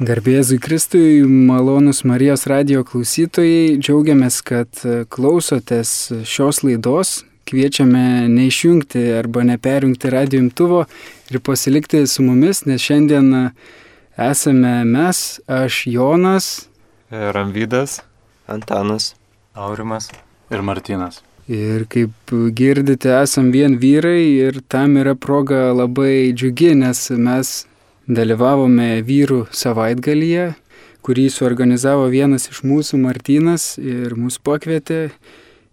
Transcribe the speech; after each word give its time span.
Garbėzui 0.00 0.56
Kristui, 0.56 1.20
malonus 1.28 1.98
Marijos 2.08 2.46
radio 2.48 2.80
klausytojai, 2.88 3.74
džiaugiamės, 3.76 4.38
kad 4.48 4.80
klausotės 5.12 5.90
šios 6.24 6.62
laidos. 6.64 7.18
Kviečiame 7.44 8.24
neišjungti 8.32 9.02
arba 9.18 9.44
neperjungti 9.44 10.14
radio 10.14 10.40
imtuvo 10.40 10.86
ir 11.28 11.42
pasilikti 11.44 12.06
su 12.08 12.24
mumis, 12.24 12.62
nes 12.64 12.80
šiandien 12.80 13.50
esame 14.16 14.72
mes, 14.88 15.22
aš 15.44 15.82
Jonas, 15.92 16.48
Ramvydas, 17.12 18.00
Antanas, 18.48 19.12
Aurimas 19.52 20.08
ir 20.48 20.64
Martinas. 20.64 21.20
Ir 21.44 21.84
kaip 21.92 22.32
girdite, 22.56 23.12
esam 23.20 23.52
vien 23.52 23.76
vyrai 23.76 24.30
ir 24.46 24.62
tam 24.64 24.96
yra 24.96 25.12
proga 25.12 25.74
labai 25.76 26.32
džiugi, 26.32 26.72
nes 26.86 27.10
mes 27.20 27.58
dalyvavome 28.10 29.00
vyrų 29.06 29.44
savaitgalyje, 29.54 30.50
kurį 31.06 31.28
suorganizavo 31.32 32.08
vienas 32.10 32.48
iš 32.50 32.62
mūsų 32.66 32.98
Martynas 33.00 33.76
ir 33.78 34.16
mus 34.18 34.38
pakvietė. 34.42 35.10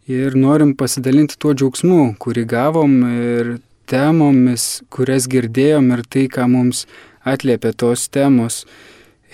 Ir 0.07 0.37
norim 0.39 0.71
pasidalinti 0.77 1.35
tuo 1.41 1.51
džiaugsmu, 1.57 2.15
kurį 2.21 2.45
gavom 2.47 2.93
ir 3.09 3.57
temomis, 3.89 4.83
kurias 4.93 5.27
girdėjom 5.27 5.89
ir 5.97 6.05
tai, 6.07 6.27
ką 6.31 6.45
mums 6.51 6.85
atliepia 7.27 7.73
tos 7.75 8.05
temos. 8.07 8.61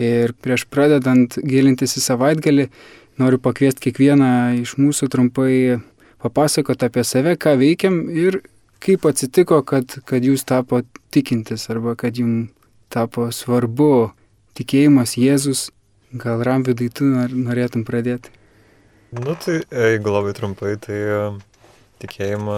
Ir 0.02 0.33
prieš 0.41 0.66
pradedant 0.72 1.38
gilintis 1.38 1.94
į 1.99 2.05
savaitgalį, 2.08 2.70
noriu 3.22 3.38
pakviesti 3.38 3.89
kiekvieną 3.89 4.31
iš 4.63 4.73
mūsų 4.81 5.11
trumpai 5.13 5.53
papasakoti 6.23 6.89
apie 6.89 7.05
save, 7.05 7.35
ką 7.38 7.53
veikiam 7.61 8.08
ir 8.09 8.41
kaip 8.83 9.05
atsitiko, 9.05 9.61
kad, 9.61 9.99
kad 10.09 10.25
jūs 10.25 10.47
tapo 10.47 10.81
tikintis 11.13 11.70
arba 11.70 11.94
kad 11.99 12.17
jums 12.17 12.49
tapo 12.93 13.27
svarbu 13.33 14.13
tikėjimas 14.57 15.17
Jėzus. 15.17 15.67
Gal 16.13 16.43
Ramvidai 16.45 16.91
tu 16.93 17.09
norėtum 17.09 17.85
pradėti? 17.88 18.29
Nu 19.13 19.33
tai 19.38 19.61
jeigu 19.66 20.13
labai 20.13 20.33
trumpai, 20.38 20.75
tai 20.81 20.97
e, 20.97 21.19
tikėjimą 22.02 22.58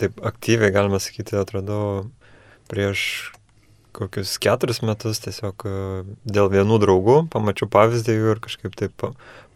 taip 0.00 0.20
aktyviai, 0.24 0.72
galima 0.72 1.00
sakyti, 1.00 1.36
atradau 1.40 2.08
prieš 2.70 3.02
kokius 3.96 4.36
keturis 4.40 4.80
metus 4.86 5.20
tiesiog 5.24 5.64
e, 5.68 5.74
dėl 6.24 6.50
vienų 6.52 6.80
draugų, 6.84 7.16
pamačiau 7.32 7.68
pavyzdį 7.72 8.16
jų 8.16 8.34
ir 8.34 8.42
kažkaip 8.44 8.76
taip 8.78 9.06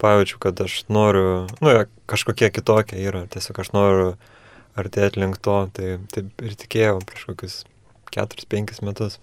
pajaučiu, 0.03 0.41
kad 0.43 0.65
aš 0.65 0.81
noriu, 0.93 1.45
nu, 1.61 1.77
kažkokie 2.11 2.51
kitokie 2.53 3.01
yra, 3.01 3.25
tiesiog 3.33 3.61
aš 3.65 3.73
noriu 3.77 4.09
artėti 4.77 5.23
link 5.23 5.39
to, 5.45 5.61
tai 5.77 5.95
taip 6.13 6.45
ir 6.45 6.57
tikėjau 6.65 6.99
prieš 7.07 7.29
kokius 7.31 7.61
keturis, 8.15 8.49
penkis 8.51 8.83
metus. 8.85 9.21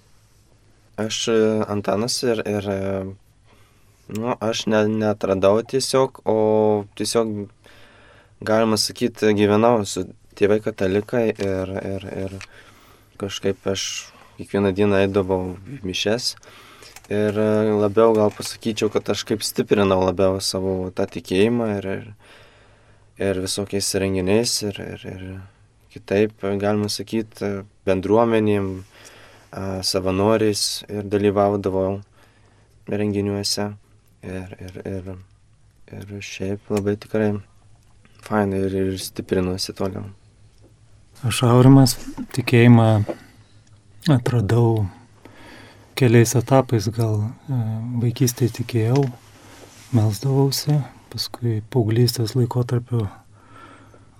Aš 1.02 1.28
e, 1.32 1.38
Antanas 1.72 2.18
ir, 2.24 2.42
ir 2.46 2.68
e, 2.70 2.80
nu, 4.18 4.34
aš 4.40 4.66
ne, 4.72 4.84
netradau 5.02 5.62
tiesiog, 5.64 6.22
o 6.26 6.38
tiesiog, 7.00 7.32
galima 8.42 8.78
sakyti, 8.78 9.32
gyvenau 9.38 9.86
su 9.88 10.06
tėvai 10.38 10.60
katalikai 10.64 11.30
ir, 11.32 11.72
ir, 11.94 12.08
ir 12.26 12.36
kažkaip 13.22 13.68
aš 13.72 13.86
kiekvieną 14.38 14.74
dieną 14.76 15.02
eidavau 15.06 15.56
mišes. 15.86 16.36
Ir 17.12 17.38
e, 17.38 17.48
labiau 17.76 18.14
gal 18.16 18.32
pasakyčiau, 18.36 18.92
kad 18.94 19.10
aš 19.12 19.26
kaip 19.28 19.44
stiprinau 19.46 20.00
labiau 20.04 20.40
savo 20.44 20.92
tą 20.96 21.08
tikėjimą 21.12 21.72
ir, 21.78 21.90
ir, 21.96 22.06
ir 23.30 23.42
visokiais 23.44 23.90
renginiais 24.02 24.54
ir, 24.70 24.80
ir, 24.80 25.08
ir 25.16 25.26
kitaip, 25.92 26.38
galima 26.62 26.88
sakyti, 26.90 27.66
bendruomenėm, 27.88 28.72
savanoriais 29.84 30.86
ir 30.90 31.08
dalyvaudavau 31.12 32.00
renginiuose. 32.88 33.72
Ir, 34.22 34.52
ir, 34.62 34.76
ir, 34.86 35.08
ir 35.98 36.22
šiaip 36.22 36.70
labai 36.70 36.94
tikrai 37.02 37.32
fainai 38.22 38.60
ir, 38.68 38.76
ir 38.84 38.98
stiprinuosi 39.02 39.74
toliau. 39.74 40.06
Aš 41.26 41.44
aurimas 41.50 41.96
tikėjimą 42.34 42.88
atradau 44.10 44.86
keliais 45.98 46.36
etapais, 46.38 46.88
gal 46.94 47.20
e, 47.22 47.58
vaikystėje 48.02 48.56
tikėjau, 48.62 49.04
melsdavausi, 49.94 50.80
paskui 51.14 51.60
paauglystės 51.74 52.34
laikotarpiu 52.38 53.04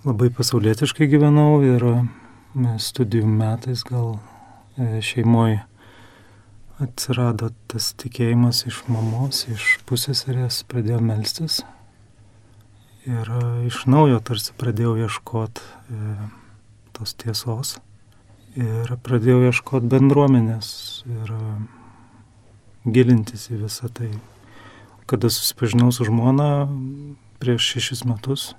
labai 0.06 0.30
pasaulietiškai 0.38 1.08
gyvenau 1.10 1.62
ir 1.66 1.88
e, 1.94 1.96
studijų 2.82 3.30
metais 3.30 3.86
gal 3.88 4.20
šeimoje 4.78 5.62
atsirado 6.82 7.52
tas 7.70 7.92
tikėjimas 8.00 8.64
iš 8.70 8.82
mamos, 8.90 9.46
iš 9.52 9.78
pusėserės, 9.90 10.64
pradėjau 10.70 11.02
melstis 11.06 11.62
ir 13.06 13.30
e, 13.30 13.44
iš 13.70 13.84
naujo 13.90 14.20
tarsi 14.26 14.56
pradėjau 14.58 14.96
ieškoti 15.06 15.62
e, 15.62 16.16
tos 16.98 17.14
tiesos 17.22 17.78
ir 18.58 18.96
pradėjau 19.06 19.46
ieškoti 19.50 19.90
bendruomenės 19.92 20.72
ir 21.10 21.34
gilintis 22.86 23.48
į 23.54 23.62
visą 23.64 23.90
tai. 23.94 24.10
Kada 25.10 25.30
susipažinau 25.30 25.92
su 25.94 26.08
žmona 26.08 26.68
prieš 27.42 27.74
šešis 27.76 28.06
metus, 28.10 28.52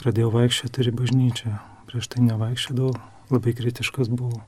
pradėjau 0.00 0.32
vaikščioti 0.34 0.82
ir 0.82 0.92
į 0.92 0.96
bažnyčią. 1.02 1.58
Prieš 1.90 2.08
tai 2.14 2.24
nevaikščiodavau, 2.24 2.96
labai 3.32 3.52
kritiškas 3.58 4.10
buvau 4.12 4.40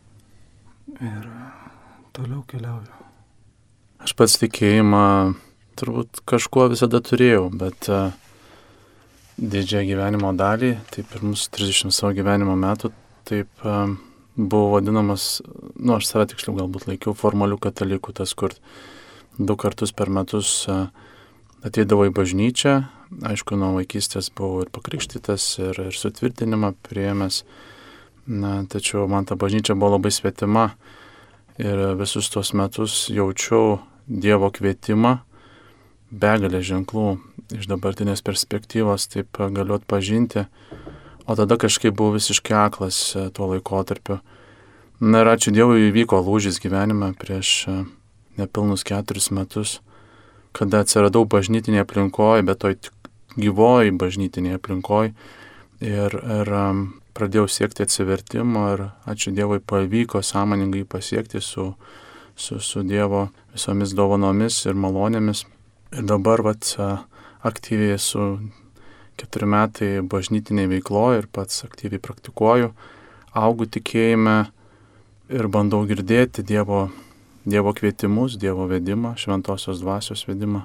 ir 0.93 1.28
toliau 2.17 2.43
keliauju. 2.49 3.03
Aš 4.05 4.12
pats 4.19 4.37
tikėjimą 4.43 5.05
turbūt 5.81 6.22
kažkuo 6.28 6.69
visada 6.72 7.00
turėjau, 7.05 7.49
bet 7.56 7.89
uh, 7.91 8.12
didžiąją 9.39 9.87
gyvenimo 9.91 10.33
dalį, 10.37 10.75
tai 10.93 11.06
pirmus 11.09 11.49
30 11.55 11.95
savo 11.95 12.12
gyvenimo 12.17 12.56
metų, 12.61 12.93
taip 13.28 13.65
uh, 13.65 13.95
buvo 14.37 14.75
vadinamas, 14.75 15.41
nu 15.78 15.97
aš 15.97 16.11
save 16.11 16.28
tiksliau 16.33 16.59
galbūt 16.59 16.89
laikiau 16.91 17.15
formalių 17.16 17.59
katalikų, 17.62 18.15
tas 18.19 18.34
kur 18.34 18.55
du 19.39 19.56
kartus 19.59 19.95
per 19.95 20.11
metus 20.11 20.66
ateidavo 21.65 22.09
į 22.09 22.15
bažnyčią, 22.15 22.75
aišku, 23.31 23.56
nuo 23.59 23.72
vaikystės 23.78 24.31
buvau 24.34 24.65
ir 24.65 24.72
pakrikštytas, 24.75 25.47
ir, 25.62 25.81
ir 25.89 25.97
sutvirtinimą 25.97 26.75
prieėmęs. 26.87 27.43
Na, 28.27 28.65
tačiau 28.65 29.05
man 29.09 29.27
ta 29.29 29.37
bažnyčia 29.37 29.77
buvo 29.77 29.99
labai 29.99 30.12
svetima 30.15 30.71
ir 31.61 31.93
visus 31.99 32.31
tuos 32.33 32.55
metus 32.57 33.09
jaučiau 33.12 33.83
Dievo 34.05 34.51
kvietimą, 34.53 35.19
begalę 36.12 36.61
ženklų 36.61 37.07
iš 37.57 37.69
dabartinės 37.71 38.21
perspektyvos 38.25 39.07
taip 39.13 39.39
galiu 39.53 39.79
atpažinti, 39.79 40.45
o 41.25 41.37
tada 41.37 41.57
kažkaip 41.61 41.97
buvau 41.97 42.19
visiškai 42.19 42.57
aklas 42.67 42.99
e, 43.17 43.31
tuo 43.33 43.49
laikotarpiu. 43.55 44.19
Na 45.01 45.25
ir 45.25 45.31
ačiū 45.33 45.55
Dievui 45.57 45.89
įvyko 45.89 46.21
lūžis 46.21 46.61
gyvenime 46.61 47.15
prieš 47.17 47.53
e, 47.69 47.77
nepilnus 48.41 48.84
keturis 48.84 49.31
metus, 49.33 49.79
kada 50.53 50.84
atsiradau 50.84 51.25
bažnytinėje 51.25 51.87
aplinkoje, 51.87 52.45
bet 52.45 52.61
toj 52.61 52.77
gyvoji 53.41 53.97
bažnytinėje 54.05 54.61
aplinkoje 54.61 55.15
ir, 55.81 56.13
ir 56.13 56.55
pradėjau 57.15 57.47
siekti 57.51 57.85
atsivertimo 57.85 58.65
ir 58.75 58.87
ačiū 59.11 59.33
Dievui 59.35 59.61
pavyko 59.63 60.23
sąmoningai 60.23 60.85
pasiekti 60.85 61.41
su, 61.41 61.73
su, 62.37 62.59
su 62.61 62.83
Dievo 62.83 63.29
visomis 63.55 63.95
dovanomis 63.95 64.65
ir 64.67 64.75
malonėmis. 64.75 65.45
Ir 65.95 66.09
dabar 66.11 66.43
vat, 66.43 66.75
aktyviai 67.45 67.95
esu 67.95 68.25
keturi 69.21 69.47
metai 69.47 69.91
bažnytiniai 70.03 70.71
veikloje 70.71 71.23
ir 71.23 71.31
pats 71.31 71.63
aktyviai 71.67 72.03
praktikuoju, 72.03 72.73
augu 73.35 73.69
tikėjime 73.71 74.37
ir 75.31 75.49
bandau 75.49 75.85
girdėti 75.89 76.43
Dievo, 76.47 76.89
dievo 77.47 77.75
kvietimus, 77.77 78.39
Dievo 78.41 78.67
vedimą, 78.71 79.15
šventosios 79.21 79.83
dvasios 79.84 80.27
vedimą. 80.28 80.65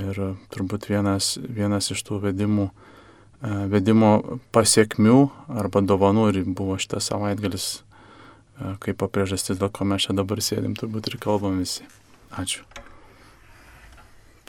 Ir 0.00 0.18
turbūt 0.52 0.90
vienas, 0.90 1.36
vienas 1.40 1.90
iš 1.94 2.02
tų 2.06 2.20
vedimų 2.26 2.70
vedimo 3.42 4.40
pasiekmių 4.52 5.20
arba 5.60 5.80
dovanų 5.80 6.26
ir 6.32 6.42
buvo 6.44 6.76
šitas 6.80 7.08
savaitgalis 7.08 7.66
e, 7.80 8.74
kaip 8.84 9.04
priežastis, 9.12 9.58
dėl 9.60 9.72
ko 9.72 9.88
mes 9.88 10.04
čia 10.06 10.16
dabar 10.16 10.42
sėdim, 10.44 10.76
turbūt 10.76 11.08
ir 11.08 11.18
kalbam 11.22 11.60
visi. 11.62 11.86
Ačiū. 12.36 12.66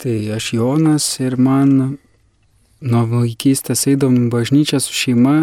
Tai 0.02 0.16
aš 0.36 0.52
Jonas 0.58 1.06
ir 1.22 1.38
man 1.38 1.96
nuo 2.82 3.02
vaikystės 3.08 3.86
eidom 3.90 4.28
bažnyčią 4.32 4.80
su 4.82 4.94
šeima, 4.94 5.36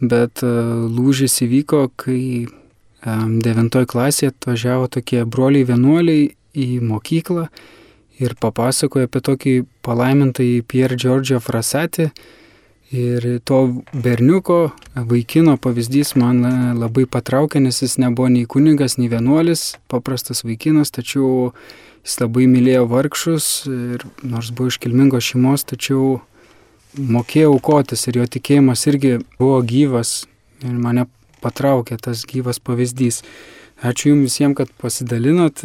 bet 0.00 0.42
e, 0.42 0.52
lūžis 0.90 1.42
įvyko, 1.46 1.86
kai 1.96 2.46
devintoj 3.06 3.86
klasėje 3.86 4.32
atvažiavo 4.32 4.88
tokie 4.90 5.22
broliai 5.24 5.66
vienuoliai 5.68 6.30
į 6.56 6.80
mokyklą 6.82 7.46
ir 8.18 8.34
papasakojo 8.40 9.06
apie 9.06 9.20
tokį 9.20 9.54
palaimintąjį 9.86 10.64
Pierre 10.66 10.96
Giorgio 10.96 11.38
Frasatį, 11.40 12.08
Ir 12.94 13.40
to 13.42 13.82
berniuko, 13.92 14.70
vaikino 14.94 15.56
pavyzdys 15.58 16.12
man 16.14 16.44
labai 16.78 17.02
patraukė, 17.10 17.58
nes 17.58 17.82
jis 17.82 17.96
nebuvo 17.98 18.28
nei 18.30 18.46
kunigas, 18.46 18.94
nei 19.00 19.10
vienuolis, 19.10 19.74
paprastas 19.90 20.44
vaikinas, 20.46 20.94
tačiau 20.94 21.50
jis 22.06 22.14
labai 22.22 22.46
mylėjo 22.46 22.84
vargšus 22.92 23.48
ir 23.66 24.06
nors 24.22 24.52
buvo 24.54 24.70
iš 24.70 24.78
kilmingos 24.84 25.26
šeimos, 25.32 25.66
tačiau 25.66 26.20
mokėjo 26.94 27.56
aukotis 27.56 28.06
ir 28.06 28.20
jo 28.20 28.30
tikėjimas 28.36 28.86
irgi 28.86 29.16
buvo 29.40 29.58
gyvas 29.66 30.22
ir 30.62 30.78
mane 30.78 31.08
patraukė 31.42 31.98
tas 31.98 32.22
gyvas 32.28 32.62
pavyzdys. 32.62 33.24
Ačiū 33.82 34.14
Jums 34.14 34.30
visiems, 34.30 34.56
kad 34.56 34.70
pasidalinot. 34.80 35.60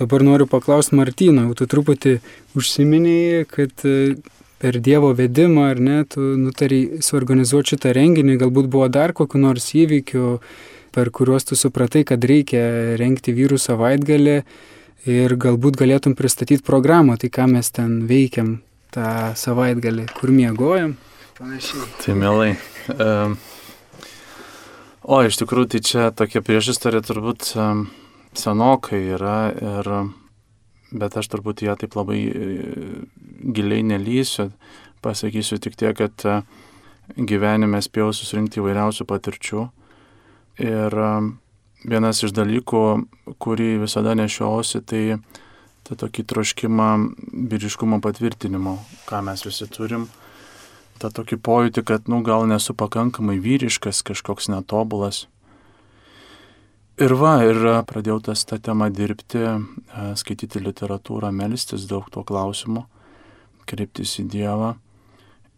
Dabar 0.00 0.22
noriu 0.24 0.48
paklausti 0.48 0.96
Martyno, 0.96 1.44
jau 1.50 1.60
tu 1.60 1.68
truputį 1.68 2.16
užsiminėjai, 2.56 3.44
kad 3.52 3.84
per 4.60 4.76
Dievo 4.84 5.14
vedimą, 5.16 5.70
ar 5.72 5.80
ne, 5.80 6.00
tu 6.04 6.20
nutariai 6.36 7.00
suorganizuoti 7.04 7.74
šitą 7.74 7.94
renginį, 7.96 8.36
galbūt 8.42 8.68
buvo 8.72 8.90
dar 8.92 9.14
kokiu 9.16 9.40
nors 9.40 9.70
įvykiu, 9.72 10.40
per 10.92 11.10
kuriuos 11.14 11.48
tu 11.48 11.56
supratai, 11.56 12.04
kad 12.04 12.24
reikia 12.26 12.96
renkti 13.00 13.32
vyrų 13.32 13.56
savaitgalį 13.60 14.36
ir 15.08 15.36
galbūt 15.40 15.78
galėtum 15.80 16.16
pristatyti 16.18 16.66
programą, 16.66 17.16
tai 17.16 17.32
ką 17.32 17.48
mes 17.54 17.72
ten 17.72 18.02
veikiam 18.10 18.58
tą 18.92 19.32
savaitgalį, 19.38 20.10
kur 20.18 20.34
miegojam. 20.34 20.98
Panašiai. 21.38 21.86
Tai 22.04 22.18
mielai. 22.20 22.50
Um, 22.92 23.38
o, 25.08 25.22
iš 25.24 25.40
tikrųjų, 25.40 25.72
tai 25.72 25.80
čia 25.88 26.10
tokia 26.12 26.44
priešistorė 26.44 27.00
turbūt 27.06 27.54
um, 27.56 27.86
senokai 28.36 29.06
yra 29.16 29.38
ir 29.56 29.94
bet 30.92 31.16
aš 31.16 31.30
turbūt 31.32 31.64
ją 31.64 31.76
taip 31.78 31.96
labai 31.98 32.20
e, 32.26 32.48
giliai 33.54 33.84
nelysiu. 33.86 34.50
Pasakysiu 35.04 35.60
tik 35.62 35.78
tiek, 35.80 35.94
kad 35.96 36.24
e, 36.26 36.40
gyvenime 37.16 37.80
spėjau 37.82 38.12
susirinkti 38.16 38.60
įvairiausių 38.60 39.06
patirčių. 39.08 39.66
Ir 40.66 40.98
e, 41.04 41.12
vienas 41.90 42.22
iš 42.26 42.34
dalykų, 42.36 42.84
kurį 43.40 43.70
visada 43.84 44.16
nešiausi, 44.18 44.82
tai 44.82 45.04
tą 45.88 45.96
tokį 46.04 46.26
troškimą 46.30 46.90
vyriškumo 47.50 48.00
patvirtinimo, 48.04 48.78
ką 49.08 49.22
mes 49.26 49.46
visi 49.46 49.68
turim. 49.70 50.08
Ta 51.00 51.08
tokį 51.08 51.38
pojūtį, 51.40 51.84
kad, 51.88 52.10
nu, 52.12 52.20
gal 52.20 52.44
nesu 52.44 52.74
pakankamai 52.76 53.38
vyriškas, 53.40 54.02
kažkoks 54.04 54.50
netobulas. 54.52 55.24
Ir 57.00 57.14
va, 57.16 57.38
ir 57.48 57.56
pradėjau 57.88 58.18
tas 58.26 58.42
tą 58.44 58.58
temą 58.60 58.90
dirbti, 58.92 59.40
skaityti 60.20 60.60
literatūrą, 60.60 61.30
melstis 61.32 61.86
daug 61.88 62.04
to 62.12 62.20
klausimų, 62.28 62.82
kreiptis 63.64 64.18
į 64.20 64.26
Dievą. 64.34 64.74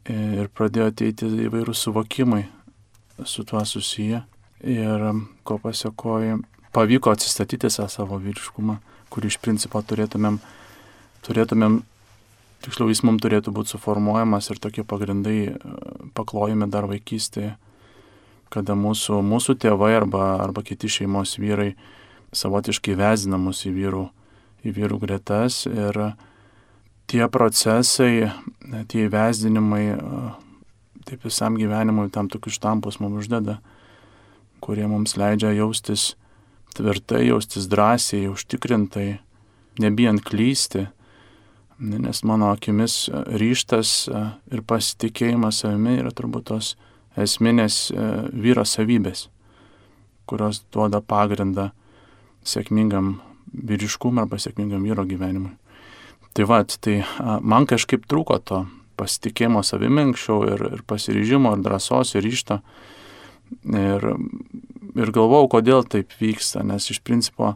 Ir 0.06 0.46
pradėjo 0.54 0.86
ateiti 0.92 1.26
įvairūs 1.48 1.82
suvokimai 1.82 2.44
su 3.26 3.42
tuo 3.42 3.64
susiję. 3.66 4.20
Ir 4.62 5.02
ko 5.42 5.58
pasiekoji, 5.58 6.38
pavyko 6.70 7.10
atsistatyti 7.10 7.72
tą 7.74 7.88
savo 7.90 8.20
vyriškumą, 8.22 8.78
kurį 9.10 9.34
iš 9.34 9.40
principo 9.42 9.82
turėtumėm, 9.82 10.38
turėtumėm, 11.26 11.80
tiksliau 12.62 12.94
jis 12.94 13.02
mums 13.02 13.26
turėtų 13.26 13.50
būti 13.50 13.74
suformuojamas 13.74 14.52
ir 14.54 14.62
tokie 14.62 14.86
pagrindai 14.86 15.56
paklojami 16.14 16.70
dar 16.70 16.86
vaikystėje 16.86 17.56
kada 18.52 18.76
mūsų, 18.78 19.22
mūsų 19.24 19.56
tėvai 19.64 19.94
arba, 19.96 20.36
arba 20.44 20.64
kiti 20.66 20.90
šeimos 20.90 21.38
vyrai 21.40 21.72
savotiškai 22.36 22.96
vezina 22.98 23.40
mus 23.40 23.64
į 23.68 23.72
vyrų, 23.76 24.04
į 24.64 24.74
vyrų 24.76 25.00
gretas 25.02 25.64
ir 25.68 25.98
tie 27.10 27.26
procesai, 27.32 28.30
tie 28.88 29.06
įvesdinimai 29.08 29.84
taip 31.08 31.24
visam 31.26 31.56
gyvenimui 31.58 32.10
tam 32.14 32.30
tokius 32.32 32.56
štampus 32.60 33.00
mums 33.02 33.24
uždeda, 33.24 33.58
kurie 34.62 34.86
mums 34.88 35.16
leidžia 35.18 35.52
jaustis 35.56 36.12
tvirtai, 36.76 37.26
jaustis 37.26 37.66
drąsiai, 37.68 38.30
užtikrintai, 38.32 39.18
nebijant 39.82 40.22
klysti, 40.24 40.86
nes 41.82 42.22
mano 42.28 42.52
akimis 42.54 43.08
ryštas 43.10 44.06
ir 44.52 44.62
pasitikėjimas 44.68 45.64
savimi 45.64 45.98
yra 45.98 46.12
turbūt 46.14 46.48
tos 46.52 46.74
esminės 47.20 47.90
e, 47.90 48.06
vyro 48.32 48.64
savybės, 48.68 49.26
kurios 50.28 50.62
duoda 50.72 51.02
pagrindą 51.04 51.70
sėkmingam 52.46 53.16
vyriškumui 53.52 54.22
arba 54.24 54.38
sėkmingam 54.40 54.84
vyro 54.86 55.04
gyvenimui. 55.08 55.52
Tai 56.32 56.46
va, 56.48 56.62
tai 56.64 57.02
man 57.44 57.66
kažkaip 57.68 58.06
trūko 58.08 58.38
to 58.40 58.62
pasitikėjimo 58.96 59.60
savimi 59.66 60.06
anksčiau 60.06 60.46
ir, 60.48 60.64
ir 60.78 60.84
pasiryžimo, 60.88 61.52
ir 61.56 61.64
drąsos, 61.64 62.14
ir 62.16 62.24
ryšto. 62.24 62.60
Ir, 63.68 64.06
ir 64.96 65.12
galvojau, 65.12 65.50
kodėl 65.58 65.84
taip 65.84 66.14
vyksta, 66.16 66.62
nes 66.64 66.88
iš 66.88 67.02
principo 67.04 67.52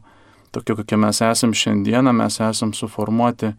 tokie, 0.53 0.77
kokie 0.77 0.99
mes 1.01 1.23
esam 1.25 1.55
šiandieną, 1.57 2.13
mes 2.17 2.37
esam 2.45 2.75
suformuoti 2.77 3.55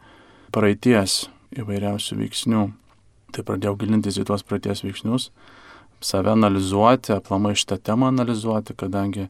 praeities 0.53 1.23
įvairiausių 1.57 2.19
veiksnių. 2.21 2.67
Tai 3.33 3.44
pradėjau 3.47 3.73
gilintis 3.81 4.19
į 4.21 4.27
tuos 4.29 4.45
praeities 4.45 4.85
veiksnius 4.85 5.31
save 6.03 6.31
analizuoti, 6.31 7.13
aplamai 7.15 7.55
šitą 7.57 7.79
temą 7.81 8.11
analizuoti, 8.11 8.75
kadangi 8.77 9.27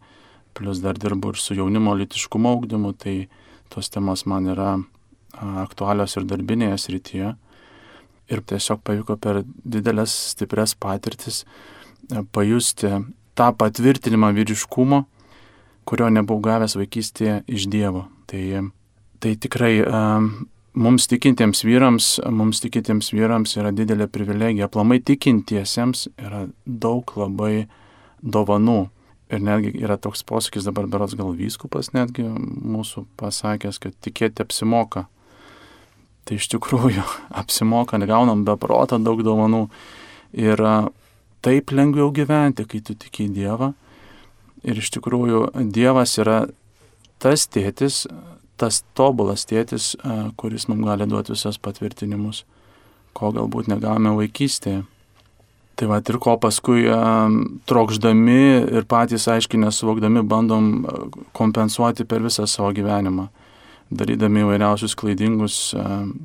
plus 0.58 0.82
dar 0.84 0.98
dirbu 0.98 1.34
ir 1.34 1.42
su 1.42 1.56
jaunimo 1.56 1.96
litiškumo 1.96 2.52
augdymu, 2.56 2.94
tai 2.94 3.28
tos 3.70 3.90
temos 3.94 4.26
man 4.26 4.50
yra 4.54 4.78
aktualios 5.64 6.18
ir 6.18 6.26
darbinėje 6.28 6.80
srityje. 6.86 7.36
Ir 8.28 8.42
tiesiog 8.44 8.82
pavyko 8.84 9.16
per 9.22 9.44
didelės 9.64 10.12
stipres 10.34 10.74
patirtis 10.76 11.46
pajusti 12.36 12.90
tą 13.38 13.52
patvirtinimą 13.56 14.34
vyriškumo, 14.36 15.04
kurio 15.88 16.10
nebuvau 16.12 16.42
gavęs 16.44 16.76
vaikystėje 16.76 17.44
iš 17.48 17.70
Dievo. 17.72 18.08
Tai, 18.28 18.68
tai 19.24 19.36
tikrai 19.40 19.78
mums 20.78 21.08
tikintiems 21.10 21.64
vyrams, 21.66 22.12
mums 22.30 22.62
tikintiems 22.64 23.10
vyrams 23.16 23.56
yra 23.58 23.72
didelė 23.76 24.08
privilegija. 24.12 24.68
Aplamai 24.70 25.00
tikintiesiems 25.06 26.08
yra 26.22 26.46
daug 26.66 27.12
labai 27.18 27.68
dovanų. 28.22 28.88
Ir 29.28 29.42
netgi 29.44 29.74
yra 29.84 29.98
toks 30.00 30.24
posakis 30.24 30.68
dabar 30.70 30.86
berots 30.88 31.18
gal 31.20 31.34
vyskupas 31.36 31.90
netgi 31.92 32.24
mūsų 32.24 33.04
pasakęs, 33.20 33.82
kad 33.84 33.98
tikėti 34.06 34.46
apsimoka. 34.46 35.08
Tai 36.28 36.38
iš 36.38 36.48
tikrųjų 36.54 37.04
apsimoka, 37.42 38.00
negaunam 38.00 38.46
be 38.48 38.56
proto 38.60 39.02
daug 39.02 39.24
dovanų. 39.26 39.66
Ir 40.38 40.64
taip 41.44 41.74
lengviau 41.76 42.14
gyventi, 42.16 42.68
kai 42.68 42.84
tu 42.84 42.96
tiki 42.96 43.28
į 43.28 43.36
Dievą. 43.36 43.74
Ir 44.68 44.80
iš 44.80 44.94
tikrųjų 44.96 45.44
Dievas 45.76 46.18
yra 46.22 46.46
tas 47.24 47.48
tėtis, 47.50 48.06
tas 48.58 48.82
tobulas 48.98 49.46
tėtis, 49.48 49.96
kuris 50.38 50.68
mums 50.70 50.86
gali 50.88 51.08
duoti 51.10 51.34
visos 51.36 51.60
patvirtinimus, 51.62 52.44
ko 53.18 53.32
galbūt 53.36 53.70
negavome 53.72 54.14
vaikystėje. 54.18 54.84
Tai 55.78 55.90
va 55.92 56.00
ir 56.02 56.18
ko 56.18 56.34
paskui 56.42 56.88
trokšdami 57.70 58.40
ir 58.80 58.88
patys 58.90 59.28
aiškiai 59.30 59.62
nesuvokdami 59.62 60.24
bandom 60.26 60.72
kompensuoti 61.38 62.06
per 62.10 62.24
visą 62.26 62.48
savo 62.50 62.72
gyvenimą, 62.74 63.28
darydami 63.94 64.42
įvairiausius 64.42 64.98
klaidingus, 64.98 65.76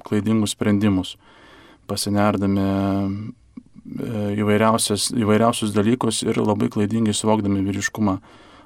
klaidingus 0.09 0.57
sprendimus, 0.57 1.19
pasinerdami 1.85 2.65
įvairiausius 4.41 5.77
dalykus 5.77 6.23
ir 6.25 6.41
labai 6.41 6.71
klaidingai 6.73 7.13
suvokdami 7.13 7.61
vyriškumą 7.67 8.17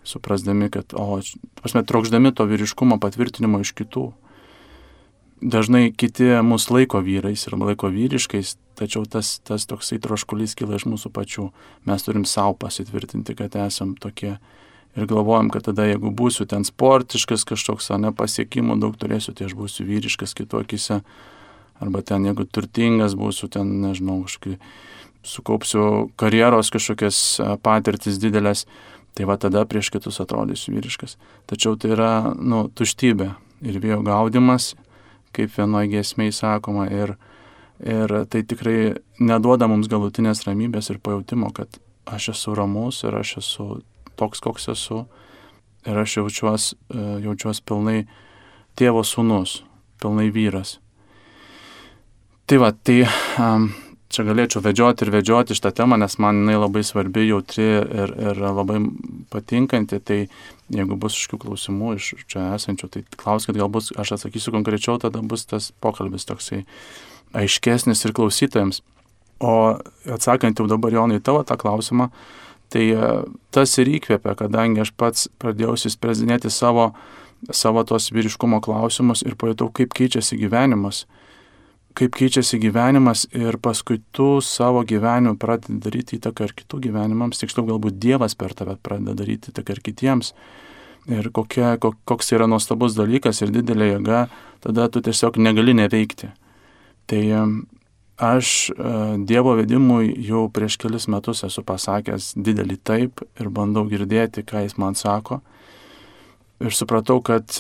suprasdami, 0.07 0.71
kad, 0.73 0.95
o, 0.95 1.21
pasme, 1.61 1.83
trokšdami 1.87 2.33
to 2.37 2.47
vyriškumo 2.49 3.01
patvirtinimo 3.03 3.61
iš 3.65 3.75
kitų. 3.77 4.11
Dažnai 5.37 5.91
kiti 5.93 6.31
mus 6.47 6.71
laiko 6.73 7.03
vyrais 7.05 7.43
ir 7.45 7.57
laiko 7.61 7.91
vyriškais, 7.93 8.55
tačiau 8.79 9.05
tas, 9.05 9.37
tas 9.45 9.67
toksai 9.69 9.99
troškulys 10.01 10.57
kyla 10.57 10.79
iš 10.79 10.87
mūsų 10.89 11.13
pačių. 11.13 11.51
Mes 11.89 12.07
turim 12.07 12.25
savo 12.25 12.55
pasitvirtinti, 12.63 13.37
kad 13.37 13.59
esam 13.67 13.93
tokie 14.01 14.39
ir 14.97 15.07
galvojam, 15.11 15.51
kad 15.53 15.67
tada 15.69 15.85
jeigu 15.91 16.09
būsiu 16.17 16.49
ten 16.49 16.65
sportiškas 16.65 17.45
kažkoks, 17.49 17.91
ne 18.01 18.15
pasiekimų 18.17 18.79
daug 18.81 18.97
turėsiu, 18.97 19.37
tai 19.37 19.51
aš 19.51 19.57
būsiu 19.59 19.85
vyriškas 19.85 20.33
kitokiose, 20.39 21.03
arba 21.85 22.03
ten 22.03 22.25
jeigu 22.25 22.47
turtingas 22.49 23.17
būsiu, 23.19 23.51
ten, 23.53 23.77
nežinau, 23.85 24.23
kažkaip 24.25 24.63
sukaupsiu 25.27 26.09
karjeros 26.17 26.71
kažkokias 26.71 27.19
patirtis 27.65 28.21
didelės, 28.23 28.65
tai 29.17 29.25
va 29.29 29.39
tada 29.41 29.65
prieš 29.65 29.91
kitus 29.95 30.21
atrodysiu 30.21 30.75
vyriškas. 30.77 31.17
Tačiau 31.49 31.79
tai 31.81 31.95
yra, 31.97 32.11
nu, 32.37 32.67
tuštybė 32.69 33.31
ir 33.65 33.81
vėjo 33.81 34.03
gaudimas, 34.05 34.75
kaip 35.37 35.55
vienoje 35.57 35.95
giesmėje 35.95 36.37
sakoma, 36.37 36.87
ir, 36.93 37.17
ir 37.81 38.13
tai 38.33 38.45
tikrai 38.45 38.97
neduoda 39.21 39.69
mums 39.73 39.89
galutinės 39.93 40.45
ramybės 40.49 40.93
ir 40.93 41.01
pajūtimo, 41.01 41.49
kad 41.57 41.81
aš 42.07 42.33
esu 42.35 42.55
ramus 42.57 43.03
ir 43.09 43.17
aš 43.17 43.39
esu 43.41 43.69
toks, 44.21 44.43
koks 44.45 44.69
esu 44.73 45.07
ir 45.87 45.99
aš 45.99 46.19
jaučiuos, 46.21 46.75
e, 46.93 47.05
jaučiuos 47.25 47.63
pilnai 47.65 48.05
tėvo 48.77 49.03
sūnus, 49.07 49.63
pilnai 50.03 50.29
vyras. 50.35 50.77
Tai 52.47 52.61
va, 52.63 52.71
tai 52.71 53.01
um, 53.43 53.71
čia 54.13 54.25
galėčiau 54.27 54.63
vedžioti 54.65 55.05
ir 55.05 55.13
vedžioti 55.15 55.57
šitą 55.57 55.73
temą, 55.81 55.99
nes 56.01 56.17
man 56.23 56.43
jinai 56.43 56.59
labai 56.61 56.83
svarbi, 56.87 57.27
jautri 57.29 57.67
ir, 57.83 58.13
ir 58.31 58.41
labai 58.43 58.79
patinkanti. 59.33 60.01
Tai 60.01 60.19
jeigu 60.73 60.99
bus 61.01 61.19
iškių 61.19 61.41
klausimų 61.43 61.95
iš 61.99 62.13
čia 62.31 62.53
esančių, 62.57 62.91
tai 62.93 63.05
klauskit, 63.19 63.59
galbūt 63.59 63.93
aš 64.01 64.17
atsakysiu 64.19 64.55
konkrečiau, 64.55 64.99
tada 65.03 65.23
bus 65.23 65.47
tas 65.51 65.73
pokalbis 65.83 66.29
toksai 66.29 66.65
aiškesnis 67.37 68.05
ir 68.07 68.15
klausytojams. 68.17 68.83
O 69.43 69.77
atsakant 70.09 70.59
jau 70.59 70.69
dabar 70.71 70.95
Jonai 70.95 71.21
tavo 71.21 71.43
tą 71.45 71.59
klausimą, 71.61 72.09
tai 72.73 72.87
e, 72.95 73.11
tas 73.53 73.75
ir 73.83 73.91
įkvėpia, 73.99 74.33
kadangi 74.39 74.81
aš 74.81 74.95
pats 74.97 75.27
pradėjau 75.43 75.75
įsisprezdinėti 75.77 76.51
savo, 76.51 76.93
savo 77.53 77.85
tos 77.85 78.09
vyriškumo 78.15 78.63
klausimus 78.65 79.23
ir 79.27 79.37
pajutau, 79.37 79.69
kaip 79.77 79.93
keičiasi 79.97 80.39
gyvenimas 80.41 81.05
kaip 81.97 82.17
keičiasi 82.17 82.59
gyvenimas 82.61 83.25
ir 83.33 83.57
paskui 83.63 84.03
tu 84.13 84.37
savo 84.45 84.83
gyvenimu 84.85 85.39
pradedi 85.41 85.79
daryti 85.81 86.19
įtaką 86.19 86.49
ir 86.49 86.55
kitų 86.59 86.81
gyvenimams, 86.89 87.41
tiksliau 87.41 87.67
galbūt 87.71 87.97
Dievas 88.03 88.37
per 88.37 88.53
tave 88.57 88.77
pradeda 88.83 89.15
daryti 89.17 89.53
įtaką 89.53 89.77
ir 89.77 89.83
kitiems. 89.87 90.33
Ir 91.07 91.31
kokia, 91.31 91.77
koks 91.79 92.33
yra 92.35 92.49
nuostabus 92.51 92.97
dalykas 92.99 93.41
ir 93.45 93.53
didelė 93.55 93.93
jėga, 93.95 94.27
tada 94.65 94.89
tu 94.91 95.01
tiesiog 95.07 95.39
negali 95.39 95.77
neveikti. 95.79 96.33
Tai 97.07 97.23
aš 98.19 98.51
e, 98.75 98.75
Dievo 99.29 99.55
vedimui 99.57 100.11
jau 100.27 100.49
prieš 100.53 100.77
kelis 100.83 101.07
metus 101.13 101.45
esu 101.47 101.63
pasakęs 101.65 102.33
didelį 102.35 102.81
taip 102.83 103.23
ir 103.39 103.53
bandau 103.55 103.87
girdėti, 103.89 104.43
ką 104.43 104.67
jis 104.67 104.77
man 104.83 104.99
sako. 104.99 105.41
Ir 106.61 106.75
supratau, 106.75 107.21
kad 107.21 107.53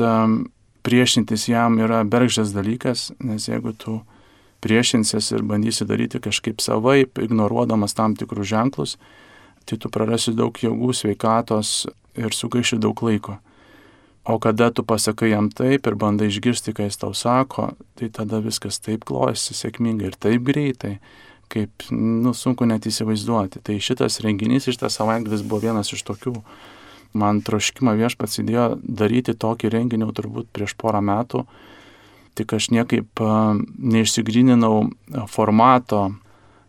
priešintis 0.87 1.49
jam 1.49 1.79
yra 1.83 2.03
bergždžias 2.09 2.53
dalykas, 2.57 3.09
nes 3.21 3.49
jeigu 3.49 3.73
tu 3.77 4.01
priešinsies 4.67 5.31
ir 5.37 5.47
bandysi 5.47 5.87
daryti 5.87 6.21
kažkaip 6.23 6.61
savaip, 6.65 7.21
ignoruodamas 7.23 7.95
tam 7.95 8.19
tikrus 8.19 8.51
ženklus, 8.51 8.97
tai 9.67 9.79
tu 9.79 9.91
prarasi 9.93 10.35
daug 10.35 10.55
jėgų, 10.59 10.93
sveikatos 10.95 11.87
ir 12.19 12.35
sugaiši 12.35 12.81
daug 12.83 13.03
laiko. 13.07 13.39
O 14.27 14.41
kada 14.43 14.73
tu 14.75 14.83
pasakai 14.83 15.31
jam 15.31 15.53
taip 15.55 15.87
ir 15.87 15.95
bandai 15.95 16.27
išgirsti, 16.27 16.75
ką 16.75 16.89
jis 16.89 16.99
tau 16.99 17.13
sako, 17.15 17.69
tai 17.95 18.09
tada 18.11 18.41
viskas 18.43 18.81
taip 18.83 19.05
klojasi 19.07 19.55
sėkmingai 19.55 20.11
ir 20.11 20.17
taip 20.19 20.43
greitai, 20.49 20.97
kaip, 21.53 21.87
nu, 21.95 22.33
sunku 22.35 22.67
net 22.67 22.89
įsivaizduoti. 22.91 23.63
Tai 23.63 23.77
šitas 23.79 24.19
renginys, 24.25 24.67
šitas 24.67 24.99
savaitgalis 24.99 25.47
buvo 25.47 25.63
vienas 25.69 25.93
iš 25.95 26.03
tokių. 26.09 26.35
Man 27.17 27.39
troškimą 27.47 27.95
viešpats 28.01 28.43
įdėjo 28.43 28.67
daryti 28.83 29.37
tokį 29.39 29.71
renginį 29.77 30.11
turbūt 30.19 30.51
prieš 30.51 30.75
porą 30.75 30.99
metų 31.07 31.45
tik 32.37 32.53
aš 32.57 32.71
niekaip 32.75 33.23
neišsigryninau 33.79 34.89
formato, 35.33 36.11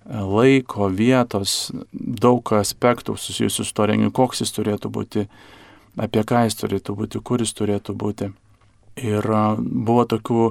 laiko, 0.07 0.87
vietos, 0.93 1.71
daug 1.91 2.53
aspektų 2.55 3.17
susijusių 3.19 3.67
su 3.67 3.75
to 3.75 3.87
renginiu, 3.89 4.11
koks 4.15 4.43
jis 4.45 4.55
turėtų 4.55 4.91
būti, 4.93 5.25
apie 5.99 6.23
ką 6.27 6.45
jis 6.47 6.59
turėtų 6.61 6.95
būti, 6.97 7.21
kur 7.23 7.43
jis 7.43 7.51
turėtų 7.57 7.95
būti. 7.97 8.31
Ir 9.03 9.27
buvo 9.59 10.07
tokių 10.09 10.45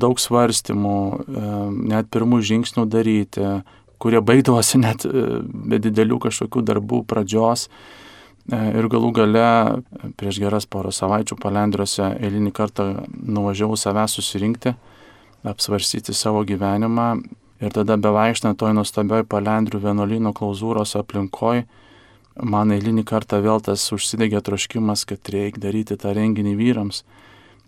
daug 0.00 0.20
svarstymų, 0.22 0.98
net 1.90 2.10
pirmų 2.14 2.40
žingsnių 2.46 2.86
daryti, 2.90 3.56
kurie 4.00 4.22
baigdavosi 4.24 4.80
net 4.80 5.04
be 5.04 5.82
didelių 5.82 6.22
kažkokių 6.22 6.62
darbų 6.70 7.02
pradžios 7.10 7.68
E, 7.68 8.09
ir 8.50 8.88
galų 8.90 9.12
gale 9.14 9.46
prieš 10.18 10.40
geras 10.42 10.66
porą 10.66 10.90
savaičių 10.94 11.38
palendriuose 11.40 12.08
eilinį 12.18 12.52
kartą 12.54 12.86
nuvažiavau 13.10 13.78
savęs 13.78 14.16
susirinkti, 14.18 14.74
apsvarstyti 15.46 16.14
savo 16.16 16.42
gyvenimą 16.48 17.12
ir 17.60 17.76
tada 17.76 17.96
bevaikštant 18.00 18.58
toj 18.58 18.74
nuostabioj 18.78 19.26
palendrių 19.30 19.82
vienuolino 19.84 20.34
klauzūros 20.36 20.96
aplinkoj, 20.98 21.64
man 22.42 22.74
eilinį 22.74 23.04
kartą 23.08 23.40
vėl 23.44 23.62
tas 23.62 23.84
užsidegė 23.94 24.42
troškimas, 24.44 25.06
kad 25.06 25.32
reikia 25.32 25.66
daryti 25.68 25.98
tą 26.00 26.14
renginį 26.16 26.56
vyrams. 26.58 27.04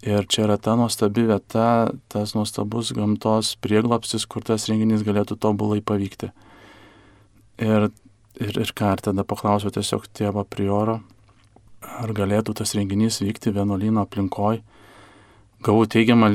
Ir 0.03 0.27
čia 0.27 0.49
yra 0.49 0.57
ta 0.59 0.75
nuostabi 0.75 1.29
vieta, 1.29 1.93
tas 2.11 2.33
nuostabus 2.35 2.91
gamtos 2.97 3.53
prieglapsis, 3.63 4.25
kur 4.27 4.43
tas 4.43 4.67
renginys 4.67 5.05
galėtų 5.07 5.37
tobulai 5.39 5.79
pavykti. 5.79 6.33
Ir 7.63 7.93
Ir, 8.41 8.57
ir 8.57 8.71
ką, 8.73 8.95
ir 8.97 9.03
tada 9.05 9.25
paklausiau 9.29 9.73
tiesiog 9.75 10.07
tėvo 10.17 10.45
prioro, 10.49 11.01
ar 12.01 12.13
galėtų 12.17 12.55
tas 12.57 12.73
renginys 12.79 13.21
vykti 13.21 13.53
vienuolino 13.53 14.07
aplinkoj. 14.07 14.63
Gavau 15.63 15.85
teigiamą 15.87 16.31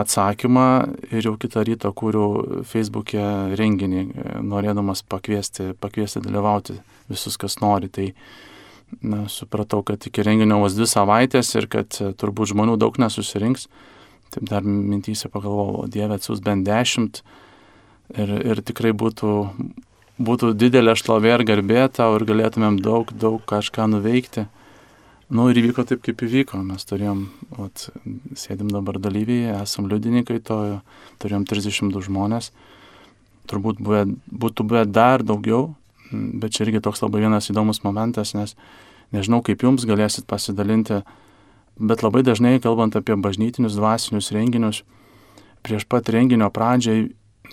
atsakymą 0.00 0.64
ir 1.12 1.28
jau 1.28 1.36
kitą 1.38 1.62
rytą 1.68 1.92
kūriau 1.94 2.64
Facebook'e 2.66 3.54
renginį, 3.58 4.06
norėdamas 4.42 5.04
pakviesti, 5.06 5.68
pakviesti 5.78 6.22
dalyvauti 6.24 6.80
visus, 7.12 7.36
kas 7.38 7.60
nori. 7.62 7.92
Tai 7.92 8.08
na, 9.04 9.22
supratau, 9.30 9.84
kad 9.86 10.02
iki 10.08 10.24
renginio 10.26 10.58
vos 10.64 10.74
dvi 10.74 10.88
savaitės 10.90 11.52
ir 11.60 11.68
kad 11.70 11.94
turbūt 11.94 12.54
žmonių 12.56 12.74
daug 12.80 12.98
nesusirinks. 12.98 13.68
Taip 14.32 14.48
dar 14.48 14.66
mintyse 14.66 15.28
pagalvojau, 15.30 15.86
Dieve 15.92 16.16
atsiūs 16.16 16.42
bent 16.42 16.66
dešimt 16.66 17.22
ir, 18.16 18.34
ir 18.40 18.64
tikrai 18.64 18.96
būtų 18.96 19.32
būtų 20.22 20.52
didelė 20.58 20.94
šlovė 20.98 21.36
ir 21.36 21.44
garbė 21.48 21.86
tau 21.94 22.14
ir 22.16 22.26
galėtumėm 22.28 22.78
daug, 22.82 23.10
daug 23.12 23.42
kažką 23.48 23.88
nuveikti. 23.90 24.46
Nu 25.32 25.46
ir 25.48 25.62
įvyko 25.62 25.86
taip, 25.88 26.02
kaip 26.04 26.22
įvyko. 26.26 26.60
Mes 26.66 26.84
turėjom, 26.84 27.24
ot, 27.62 27.86
sėdim 28.36 28.68
dabar 28.72 28.98
dalyviai, 29.00 29.54
esam 29.62 29.88
liudininkai 29.88 30.42
to, 30.44 30.58
turėjom 31.22 31.46
32 31.48 32.04
žmonės. 32.08 32.50
Turbūt 33.48 33.80
buvę, 33.82 34.04
būtų 34.28 34.66
buvę 34.68 34.84
dar 34.90 35.24
daugiau, 35.24 35.72
bet 36.12 36.52
čia 36.54 36.66
irgi 36.66 36.82
toks 36.84 37.00
labai 37.02 37.24
vienas 37.24 37.48
įdomus 37.50 37.80
momentas, 37.86 38.34
nes 38.36 38.54
nežinau, 39.16 39.40
kaip 39.44 39.64
jums 39.64 39.86
galėsit 39.88 40.28
pasidalinti, 40.28 41.00
bet 41.80 42.04
labai 42.04 42.22
dažnai, 42.26 42.58
kalbant 42.62 42.94
apie 43.00 43.16
bažnytinius 43.16 43.78
dvasinius 43.80 44.30
renginius, 44.36 44.82
prieš 45.64 45.88
pat 45.88 46.12
renginio 46.12 46.50
pradžiai 46.52 47.08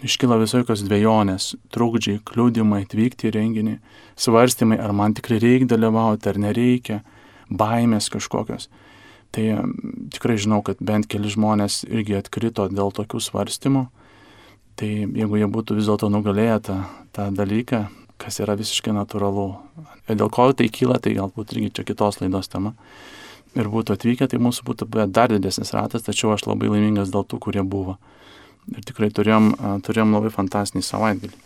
iškyla 0.06 0.38
visokios 0.40 0.84
dviejonės, 0.86 1.54
trukdžiai, 1.74 2.20
kliūdimai 2.28 2.84
atvykti 2.86 3.30
į 3.30 3.34
renginį, 3.36 3.76
svarstymai, 4.20 4.80
ar 4.82 4.94
man 4.96 5.16
tikrai 5.18 5.40
reikia 5.44 5.70
dalyvauti, 5.74 6.30
ar 6.32 6.40
nereikia, 6.40 7.02
baimės 7.50 8.10
kažkokios. 8.14 8.70
Tai 9.36 9.46
tikrai 10.14 10.40
žinau, 10.42 10.64
kad 10.66 10.80
bent 10.82 11.06
keli 11.10 11.30
žmonės 11.30 11.84
irgi 11.90 12.18
atkrito 12.18 12.66
dėl 12.72 12.94
tokių 12.96 13.22
svarstymų. 13.22 13.86
Tai 14.80 14.90
jeigu 14.90 15.38
jie 15.38 15.50
būtų 15.52 15.78
vis 15.78 15.90
dėlto 15.90 16.10
nugalėję 16.10 16.58
tą, 16.66 16.78
tą 17.14 17.28
dalyką, 17.36 17.84
kas 18.20 18.40
yra 18.42 18.56
visiškai 18.58 18.96
natūralu. 18.96 19.52
Dėl 20.10 20.32
ko 20.34 20.50
tai 20.56 20.70
kyla, 20.74 20.98
tai 21.04 21.14
galbūt 21.18 21.54
irgi 21.54 21.74
čia 21.78 21.86
kitos 21.86 22.22
laidos 22.24 22.50
tema. 22.50 22.74
Ir 23.58 23.70
būtų 23.70 23.98
atvykę, 23.98 24.28
tai 24.30 24.40
mūsų 24.42 24.66
būtų 24.66 24.88
dar 25.10 25.30
didesnis 25.34 25.74
ratas, 25.74 26.06
tačiau 26.06 26.34
aš 26.34 26.48
labai 26.48 26.70
laimingas 26.72 27.12
dėl 27.14 27.26
tų, 27.26 27.42
kurie 27.44 27.66
buvo 27.66 27.98
ir 28.76 28.86
tikrai 28.88 29.10
turėjom, 29.14 29.52
turėjom 29.86 30.16
labai 30.18 30.32
fantastinį 30.34 30.86
savaitgalį. 30.86 31.38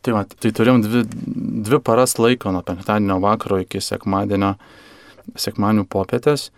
Tai, 0.00 0.14
va, 0.16 0.22
tai 0.24 0.52
turėjom 0.56 0.80
dvi, 0.84 1.02
dvi 1.66 1.78
paras 1.84 2.16
laiko 2.16 2.52
nuo 2.54 2.62
penktadienio 2.64 3.18
vakaro 3.20 3.58
iki 3.60 3.82
sekmadienio, 3.84 4.54
sekmanių 5.36 5.84
popietės. 5.92 6.48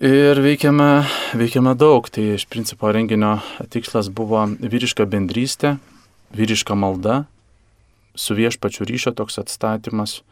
Ir 0.00 0.40
veikiame, 0.42 1.04
veikiame 1.38 1.76
daug. 1.78 2.08
Tai 2.10 2.24
iš 2.34 2.48
principo 2.50 2.90
renginio 2.90 3.36
tikslas 3.70 4.08
buvo 4.10 4.46
vyriška 4.58 5.06
bendrystė, 5.06 5.76
vyriška 6.34 6.74
malda, 6.74 7.24
su 8.18 8.34
viešpačiu 8.34 8.88
ryšio 8.88 9.14
toks 9.14 9.38
atstatymas. 9.44 10.22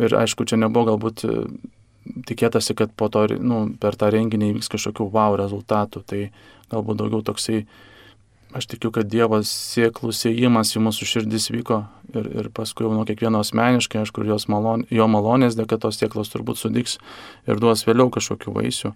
Ir 0.00 0.14
aišku, 0.16 0.46
čia 0.48 0.56
nebuvo 0.56 0.94
galbūt 0.94 1.26
tikėtasi, 2.28 2.76
kad 2.78 2.92
po 2.96 3.08
to, 3.12 3.26
nu, 3.40 3.64
per 3.80 3.96
tą 3.98 4.10
renginį 4.12 4.52
įvyks 4.52 4.70
kažkokių 4.72 5.08
wow 5.12 5.38
rezultatų. 5.40 6.04
Tai 6.08 6.20
galbūt 6.72 7.00
daugiau 7.02 7.22
toksai, 7.26 7.64
aš 8.56 8.68
tikiu, 8.74 8.92
kad 8.94 9.10
Dievas 9.10 9.50
sieklų 9.72 10.12
siejimas 10.16 10.74
į 10.76 10.84
mūsų 10.86 11.08
širdis 11.08 11.50
vyko 11.54 11.82
ir, 12.14 12.30
ir 12.42 12.50
paskui 12.54 12.86
jau 12.86 12.92
nuo 12.94 13.06
kiekvieno 13.08 13.42
asmeniškai, 13.42 14.02
aišku, 14.02 14.24
malon, 14.52 14.86
jo 14.90 15.08
malonės 15.08 15.56
dėka 15.58 15.78
tos 15.80 16.00
sieklos 16.00 16.32
turbūt 16.32 16.60
sudiks 16.60 16.98
ir 17.46 17.60
duos 17.62 17.86
vėliau 17.88 18.10
kažkokių 18.12 18.56
vaisių. 18.58 18.92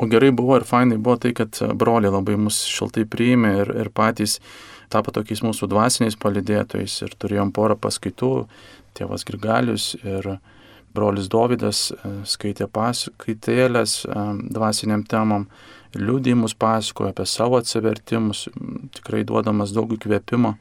O 0.00 0.08
gerai 0.08 0.30
buvo 0.32 0.56
ir 0.56 0.64
fainai 0.64 0.96
buvo 0.96 1.18
tai, 1.20 1.34
kad 1.36 1.58
broliai 1.76 2.12
labai 2.12 2.38
mus 2.40 2.62
šiltai 2.64 3.04
priėmė 3.04 3.56
ir, 3.60 3.72
ir 3.84 3.90
patys 3.92 4.38
tapo 4.92 5.12
tokiais 5.12 5.42
mūsų 5.44 5.68
dvasiniais 5.72 6.16
palidėtojais 6.20 6.96
ir 7.04 7.12
turėjom 7.20 7.52
porą 7.52 7.76
paskaitų, 7.80 8.32
tėvas 8.96 9.24
Grigalius 9.28 9.92
ir 10.00 10.38
brolis 10.94 11.28
Dovydas 11.32 11.90
e, 11.92 12.12
skaitė 12.28 12.68
paskaitėlės 12.72 14.02
e, 14.06 14.24
dvasiniam 14.54 15.04
temam, 15.08 15.46
liūdėjimus 15.96 16.54
pasakojo 16.56 17.12
apie 17.12 17.26
savo 17.28 17.60
atsivertimus, 17.60 18.46
tikrai 18.96 19.24
duodamas 19.28 19.74
daug 19.76 19.92
įkvėpimo. 19.92 20.54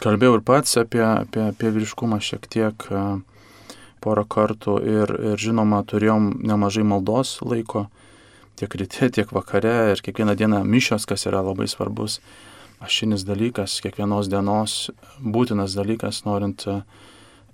Kalbėjau 0.00 0.38
ir 0.38 0.44
pats 0.46 0.78
apie, 0.80 1.02
apie, 1.04 1.42
apie 1.52 1.72
vyriškumą 1.74 2.20
šiek 2.24 2.46
tiek 2.50 2.86
e, 2.90 3.04
porą 4.00 4.24
kartų 4.24 4.78
ir, 4.86 5.14
ir 5.32 5.40
žinoma 5.40 5.82
turėjom 5.88 6.32
nemažai 6.46 6.86
maldos 6.88 7.36
laiko, 7.44 7.88
tiek 8.60 8.74
ryte, 8.80 9.10
tiek 9.12 9.32
vakare 9.32 9.92
ir 9.92 10.00
kiekvieną 10.04 10.36
dieną 10.40 10.62
mišios, 10.64 11.06
kas 11.08 11.28
yra 11.28 11.44
labai 11.44 11.68
svarbus 11.68 12.20
ašinis 12.80 13.26
dalykas, 13.28 13.76
kiekvienos 13.84 14.30
dienos 14.32 14.88
būtinas 15.20 15.76
dalykas, 15.76 16.24
norint 16.24 16.64
e, 16.64 16.80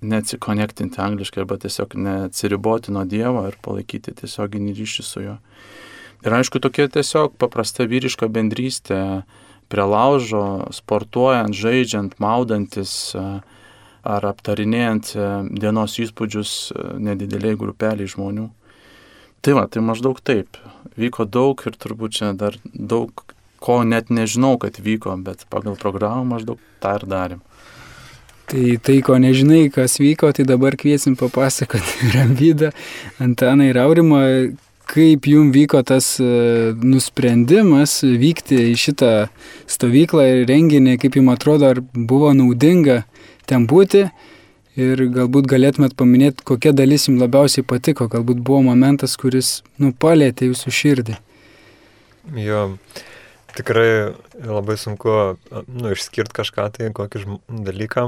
neatsikonektinti 0.01 1.01
angliškai 1.01 1.43
arba 1.43 1.57
tiesiog 1.61 1.95
neatsiriboti 1.97 2.93
nuo 2.93 3.05
Dievo 3.09 3.45
ir 3.49 3.57
palaikyti 3.65 4.13
tiesioginį 4.21 4.75
ryšį 4.77 5.05
su 5.05 5.23
juo. 5.25 5.37
Ir 6.25 6.33
aišku, 6.33 6.61
tokia 6.61 6.87
tiesiog 6.89 7.37
paprasta 7.37 7.85
vyriška 7.85 8.29
bendrystė 8.33 9.01
prie 9.69 9.85
laužo, 9.85 10.67
sportuojant, 10.73 11.53
žaidžiant, 11.55 12.17
maudantis 12.23 13.15
ar 13.17 14.25
aptarinėjant 14.29 15.11
dienos 15.59 15.97
įspūdžius 16.01 16.53
nedideliai 17.03 17.57
grupeliai 17.59 18.09
žmonių. 18.09 18.47
Tai 19.45 19.53
va, 19.55 19.67
tai 19.69 19.83
maždaug 19.85 20.19
taip. 20.25 20.57
Vyko 20.97 21.27
daug 21.29 21.61
ir 21.67 21.75
turbūt 21.77 22.15
čia 22.19 22.31
dar 22.33 22.57
daug 22.73 23.11
ko 23.63 23.81
net 23.83 24.09
nežinau, 24.13 24.57
kad 24.61 24.79
vyko, 24.81 25.15
bet 25.23 25.45
pagal 25.51 25.77
programą 25.79 26.23
maždaug 26.35 26.61
tą 26.81 26.95
ir 26.99 27.05
darėm. 27.09 27.43
Tai 28.47 28.77
tai, 28.79 29.01
ko 29.03 29.17
nežinai, 29.19 29.65
kas 29.75 29.97
vyko, 29.99 30.29
tai 30.31 30.45
dabar 30.47 30.77
kviesim 30.79 31.17
papasakoti 31.19 32.07
Ramvydą, 32.15 32.71
Antaną 33.19 33.65
ir 33.67 33.79
Aurimą, 33.81 34.21
kaip 34.87 35.27
jum 35.27 35.49
vyko 35.51 35.81
tas 35.83 36.13
e, 36.23 36.27
nusprendimas 36.79 37.99
vykti 38.07 38.61
į 38.71 38.77
šitą 38.79 39.11
stovyklą 39.67 40.29
ir 40.31 40.45
renginį, 40.47 40.95
kaip 41.01 41.17
jums 41.19 41.33
atrodo, 41.35 41.73
ar 41.73 41.81
buvo 41.91 42.31
naudinga 42.37 43.01
ten 43.51 43.67
būti 43.67 44.05
ir 44.79 45.03
galbūt 45.11 45.49
galėtumėt 45.51 45.97
paminėti, 45.99 46.45
kokia 46.47 46.71
dalis 46.75 47.09
jums 47.09 47.19
labiausiai 47.25 47.65
patiko, 47.67 48.07
galbūt 48.11 48.39
buvo 48.39 48.61
momentas, 48.69 49.17
kuris 49.19 49.57
nu, 49.81 49.91
palėtė 49.91 50.51
jūsų 50.51 50.73
širdį. 50.79 51.17
Jo, 52.45 52.63
tikrai 53.57 54.13
labai 54.39 54.77
sunku 54.79 55.17
nu, 55.51 55.91
išskirti 55.91 56.39
kažką 56.39 56.69
tai, 56.77 56.91
kokį 56.95 57.25
dalyką, 57.67 58.07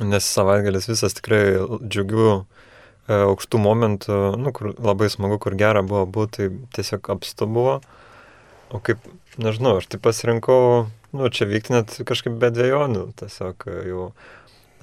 nes 0.00 0.28
savaitgalis 0.36 0.88
visas 0.90 1.16
tikrai 1.16 1.42
džiugių 1.82 2.28
e, 2.34 2.44
aukštų 3.16 3.60
momentų, 3.62 4.20
nu, 4.40 4.52
kur 4.56 4.72
labai 4.74 5.10
smagu, 5.12 5.38
kur 5.42 5.56
gera 5.58 5.84
buvo 5.86 6.04
būti, 6.06 6.48
tai 6.48 6.78
tiesiog 6.78 7.10
apstu 7.16 7.48
buvo. 7.50 7.80
O 8.74 8.80
kaip, 8.82 9.02
nežinau, 9.38 9.76
aš 9.80 9.90
tai 9.92 10.00
pasirinkau, 10.02 10.88
nu, 11.14 11.28
čia 11.30 11.46
vykti 11.50 11.76
net 11.76 11.98
kažkaip 12.08 12.40
be 12.40 12.50
dviejonių, 12.54 13.10
tiesiog 13.20 13.68
jau 13.90 14.08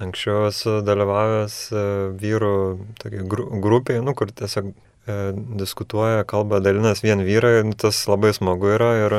anksčiau 0.01 0.47
esu 0.47 0.79
dalyvavęs 0.85 1.57
e, 1.73 1.83
vyrų 2.21 2.55
grupiai, 3.61 3.99
nu, 4.05 4.15
kur 4.17 4.31
tiesiog 4.31 4.71
E, 5.07 5.33
diskutuoja, 5.57 6.23
kalba, 6.29 6.59
dalinas 6.61 7.01
vien 7.01 7.23
vyrai, 7.25 7.63
nu, 7.65 7.73
tas 7.73 8.03
labai 8.05 8.35
smagu 8.37 8.69
yra 8.75 8.89
ir 8.99 9.15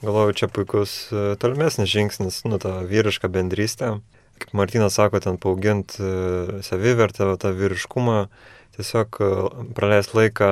galvoju, 0.00 0.36
čia 0.40 0.48
puikus 0.48 0.94
e, 1.12 1.24
tolimesnis 1.42 1.90
žingsnis, 1.92 2.38
nu, 2.48 2.56
ta 2.62 2.78
vyriška 2.88 3.28
bendrystė. 3.28 3.98
Kaip 4.36 4.52
Martinas 4.56 4.96
sako, 4.98 5.20
ten 5.24 5.38
paauginti 5.40 6.02
e, 6.02 6.62
savivertę, 6.66 7.28
tą 7.40 7.52
vyriškumą, 7.56 8.26
tiesiog 8.76 9.20
praleisti 9.76 10.18
laiką 10.18 10.50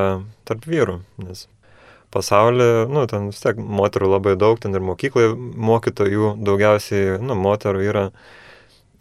tarp 0.49 0.65
vyrų, 0.69 1.01
nes 1.25 1.45
pasaulyje, 2.15 2.87
nu, 2.95 3.05
ten 3.11 3.29
vis 3.33 3.43
tiek 3.43 3.59
moterų 3.59 4.13
labai 4.15 4.37
daug, 4.41 4.61
ten 4.63 4.77
ir 4.77 4.85
mokykloje 4.87 5.35
mokytojų 5.35 6.31
daugiausiai, 6.47 7.19
nu, 7.23 7.37
moterų 7.39 7.85
yra. 7.89 8.07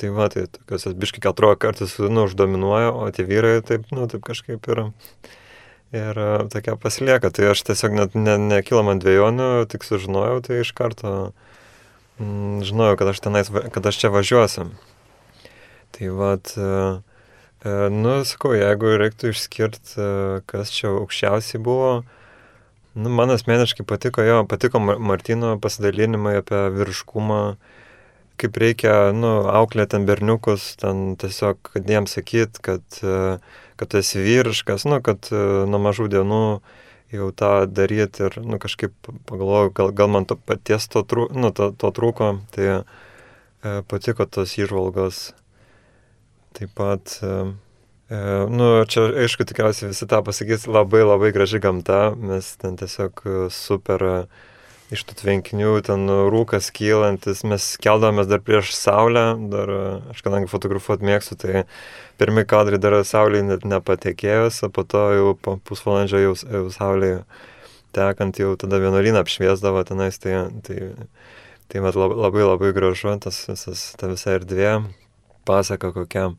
Tai 0.01 0.09
va, 0.15 0.25
tai 0.33 0.47
tokios 0.49 0.87
biškai 0.97 1.21
atrodo 1.29 1.59
kartais, 1.61 1.93
nu, 2.01 2.25
uždominuoja, 2.25 2.89
o 2.97 3.05
tie 3.13 3.27
vyrai 3.29 3.59
taip, 3.61 3.85
nu, 3.93 4.07
taip 4.09 4.23
kažkaip 4.25 4.65
yra 4.73 4.87
ir 5.93 6.17
e, 6.17 6.29
tokia 6.49 6.73
pasilieka. 6.81 7.29
Tai 7.29 7.51
aš 7.51 7.61
tiesiog 7.69 7.99
net 7.99 8.17
ne, 8.17 8.39
nekilo 8.41 8.81
man 8.87 9.01
dviejonių, 9.03 9.51
tik 9.69 9.85
sužinojau, 9.85 10.41
tai 10.47 10.63
iš 10.63 10.73
karto 10.73 11.13
mm, 11.13 11.52
žinojau, 12.65 12.97
kad 12.99 13.11
aš, 13.13 13.21
tenais, 13.23 13.51
kad 13.75 13.85
aš 13.89 13.99
čia 14.01 14.11
važiuosiu. 14.13 14.67
Tai 15.93 16.09
vad, 16.17 16.53
nu, 17.93 18.15
sakau, 18.25 18.55
jeigu 18.57 18.95
reiktų 19.01 19.33
išskirti, 19.33 20.07
kas 20.49 20.73
čia 20.73 20.89
aukščiausiai 20.95 21.61
buvo, 21.63 21.91
nu, 22.97 23.13
man 23.13 23.33
asmeniškai 23.35 23.85
patiko 23.85 24.25
jo, 24.25 24.41
patiko 24.49 24.81
Martino 24.81 25.55
pasidalinimai 25.61 26.39
apie 26.41 26.63
vyriškumą, 26.73 27.41
kaip 28.41 28.57
reikia, 28.57 28.95
nu, 29.13 29.35
auklėti 29.53 29.93
ten 29.93 30.07
berniukus, 30.09 30.71
ten 30.81 31.13
tiesiog, 31.21 31.61
kad 31.75 31.93
jiems 31.93 32.17
sakyt, 32.17 32.57
kad 32.65 33.03
uh, 33.05 33.37
kad 33.75 33.89
tu 33.89 33.97
esi 33.97 34.19
vyriškas, 34.19 34.85
nu, 34.87 34.99
kad 35.03 35.27
nuo 35.67 35.79
mažų 35.81 36.09
dienų 36.13 36.45
jau 37.13 37.29
tą 37.35 37.51
daryti 37.69 38.27
ir, 38.27 38.37
nu, 38.41 38.59
kažkaip 38.61 38.93
pagalvojau, 39.29 39.71
gal, 39.77 39.91
gal 39.95 40.11
man 40.11 40.27
to 40.29 40.37
paties 40.37 40.87
to, 40.91 41.03
trū, 41.07 41.27
nu, 41.33 41.53
to, 41.55 41.71
to 41.77 41.91
trūko, 41.95 42.29
tai 42.55 42.69
e, 42.71 42.77
patiko 43.89 44.27
tos 44.29 44.55
įžvalgos. 44.59 45.21
Taip 46.57 46.73
pat, 46.77 47.17
e, 47.25 47.35
e, 48.13 48.23
nu, 48.53 48.71
čia 48.89 49.07
aišku, 49.25 49.45
tikriausiai 49.49 49.91
visi 49.93 50.09
tą 50.09 50.23
pasakys, 50.25 50.67
labai 50.69 51.03
labai 51.05 51.33
graži 51.35 51.61
gamta, 51.63 52.01
mes 52.17 52.55
ten 52.61 52.77
tiesiog 52.81 53.23
super 53.53 54.09
e, 54.09 54.17
iš 54.91 55.03
tų 55.07 55.15
tvenkinių, 55.21 55.71
ten 55.87 56.05
rūkas 56.33 56.67
kylantis, 56.75 57.43
mes 57.47 57.65
keldavomės 57.81 58.27
dar 58.29 58.41
prieš 58.43 58.73
saulę, 58.75 59.25
dar 59.51 59.71
aš 60.11 60.23
kadangi 60.25 60.51
fotografuot 60.51 61.03
mėgstu, 61.05 61.37
tai 61.39 61.63
pirmi 62.21 62.43
kadrai 62.49 62.79
dar 62.81 62.99
saulė 63.07 63.43
net 63.45 63.65
nepatekėjus, 63.67 64.63
o 64.67 64.71
po 64.73 64.83
to 64.83 65.03
jau 65.15 65.33
po 65.39 65.57
pusvalandžio 65.67 66.23
jau, 66.25 66.35
jau 66.43 66.65
saulė 66.73 67.13
tekant 67.93 68.39
jau 68.41 68.55
tada 68.59 68.81
vienuolyną 68.81 69.21
apšviesdavo 69.23 69.83
tenais, 69.87 70.17
tai, 70.21 70.47
tai, 70.65 70.79
tai 71.71 71.83
mat, 71.85 71.97
labai, 71.97 72.17
labai 72.25 72.47
labai 72.47 72.73
gražu, 72.75 73.13
tas 73.21 73.43
visas, 73.49 73.91
ta 73.99 74.09
visa 74.11 74.35
erdvė, 74.39 74.73
pasaka 75.47 75.93
kokia. 75.95 76.33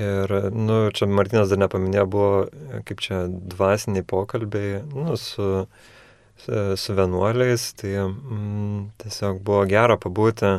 Ir, 0.00 0.30
nu, 0.56 0.86
čia 0.96 1.04
Martinas 1.04 1.50
dar 1.52 1.60
nepaminėjo, 1.60 2.04
buvo 2.08 2.28
kaip 2.88 3.02
čia 3.04 3.26
dvasiniai 3.28 4.06
pokalbiai, 4.08 4.80
nu, 4.88 5.18
su 5.20 5.66
su 6.76 6.94
vienuoliais, 6.94 7.72
tai 7.78 7.94
mm, 7.96 8.92
tiesiog 9.02 9.40
buvo 9.46 9.64
gera 9.70 9.96
pabūti 10.00 10.56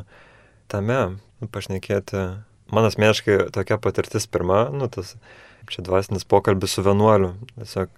tame, 0.71 0.99
nu, 1.41 1.49
pašnekėti. 1.51 2.23
Man 2.73 2.87
asmeniškai 2.87 3.51
tokia 3.53 3.77
patirtis 3.81 4.25
pirma, 4.31 4.65
nu, 4.73 4.87
tas 4.91 5.15
čia 5.69 5.83
dvasinis 5.85 6.25
pokalbis 6.25 6.77
su 6.77 6.83
vienuoliu. 6.85 7.33
Tiesiog 7.57 7.91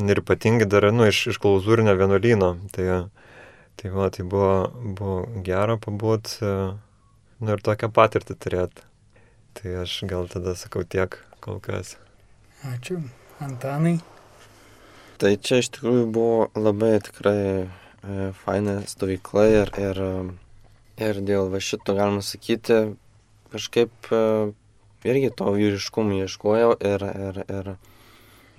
ir 0.00 0.22
ypatingai 0.22 0.68
dar, 0.70 0.88
nu, 0.94 1.06
iš, 1.10 1.26
iš 1.34 1.40
klauzūrinio 1.42 1.94
vienuolyno. 1.98 2.52
Tai, 2.74 2.86
tai, 3.80 3.92
va, 3.94 4.10
tai 4.14 4.24
buvo, 4.24 4.70
buvo 4.82 5.18
gera 5.46 5.76
pabūti, 5.80 6.38
nu, 7.40 7.50
ir 7.52 7.64
tokią 7.66 7.92
patirtį 7.94 8.38
turėti. 8.40 8.86
Tai 9.58 9.80
aš 9.82 10.00
gal 10.08 10.30
tada 10.30 10.54
sakau 10.56 10.86
tiek 10.86 11.18
kol 11.44 11.60
kas. 11.64 11.96
Ačiū. 12.70 13.00
Antanai. 13.40 13.98
Tai 15.20 15.34
čia 15.36 15.58
iš 15.60 15.66
tikrųjų 15.74 16.04
buvo 16.14 16.44
labai 16.56 16.94
tikrai 17.04 17.40
e, 17.60 17.64
faina 18.40 18.78
stovykla 18.88 19.42
ir, 19.52 19.72
ir, 19.76 19.98
ir 20.96 21.20
dėl 21.28 21.50
va 21.52 21.60
šito 21.60 21.92
galima 21.98 22.22
sakyti, 22.24 22.78
kažkaip 23.52 24.08
e, 24.16 24.20
irgi 25.04 25.28
to 25.36 25.52
vyriškumo 25.58 26.22
ieškojau 26.22 26.72
ir, 26.92 27.04
ir, 27.04 27.42
ir 27.52 27.68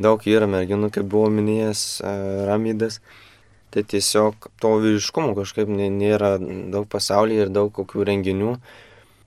daug 0.05 0.29
yra 0.29 0.51
merginų, 0.53 0.91
kaip 0.93 1.09
buvo 1.09 1.33
minėjęs 1.33 1.83
e, 2.05 2.13
Ramydas. 2.51 2.99
Tai 3.73 3.87
tiesiog 3.95 4.51
to 4.61 4.75
vyriškumo 4.85 5.33
kažkaip 5.41 5.73
nėra 5.73 6.35
daug 6.37 6.85
pasaulyje 6.93 7.47
ir 7.47 7.57
daug 7.57 7.73
kokių 7.73 8.05
renginių. 8.13 8.55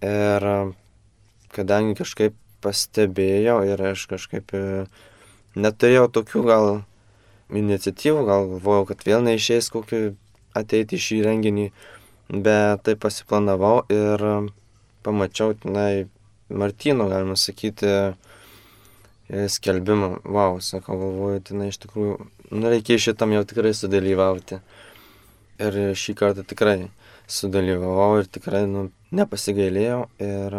Ir 0.06 0.50
kadangi 1.50 1.98
kažkaip 1.98 2.38
pastebėjau 2.62 3.62
ir 3.74 3.86
aš 3.90 4.06
kažkaip 4.14 4.54
neturėjau 5.58 6.10
tokių 6.14 6.48
gal 6.54 6.74
iniciatyvų, 7.52 8.24
gal 8.28 8.48
galvojau, 8.54 8.88
kad 8.90 9.04
vėl 9.06 9.24
neišės 9.26 9.70
kokį 9.74 10.02
ateiti 10.56 10.98
į 10.98 11.04
šį 11.06 11.20
renginį, 11.26 11.66
bet 12.30 12.84
tai 12.86 12.94
pasiplanavau 13.00 13.82
ir 13.92 14.24
pamačiau 15.04 15.56
tenai 15.60 16.06
Martino, 16.48 17.08
galima 17.08 17.36
sakyti, 17.36 18.14
skelbimą. 19.28 20.20
Wow, 20.24 20.60
sakau, 20.60 20.98
galvoju, 21.00 21.42
tenai 21.50 21.70
iš 21.72 21.80
tikrųjų, 21.84 22.18
nu 22.52 22.72
reikia 22.72 23.00
šitam 23.00 23.32
jau 23.34 23.44
tikrai 23.48 23.72
sudalyvauti. 23.76 24.60
Ir 25.64 25.78
šį 25.96 26.16
kartą 26.18 26.44
tikrai 26.46 26.90
sudalyvavau 27.30 28.20
ir 28.20 28.28
tikrai 28.28 28.64
nu, 28.68 28.88
nepasigailėjau 29.14 30.00
ir 30.22 30.58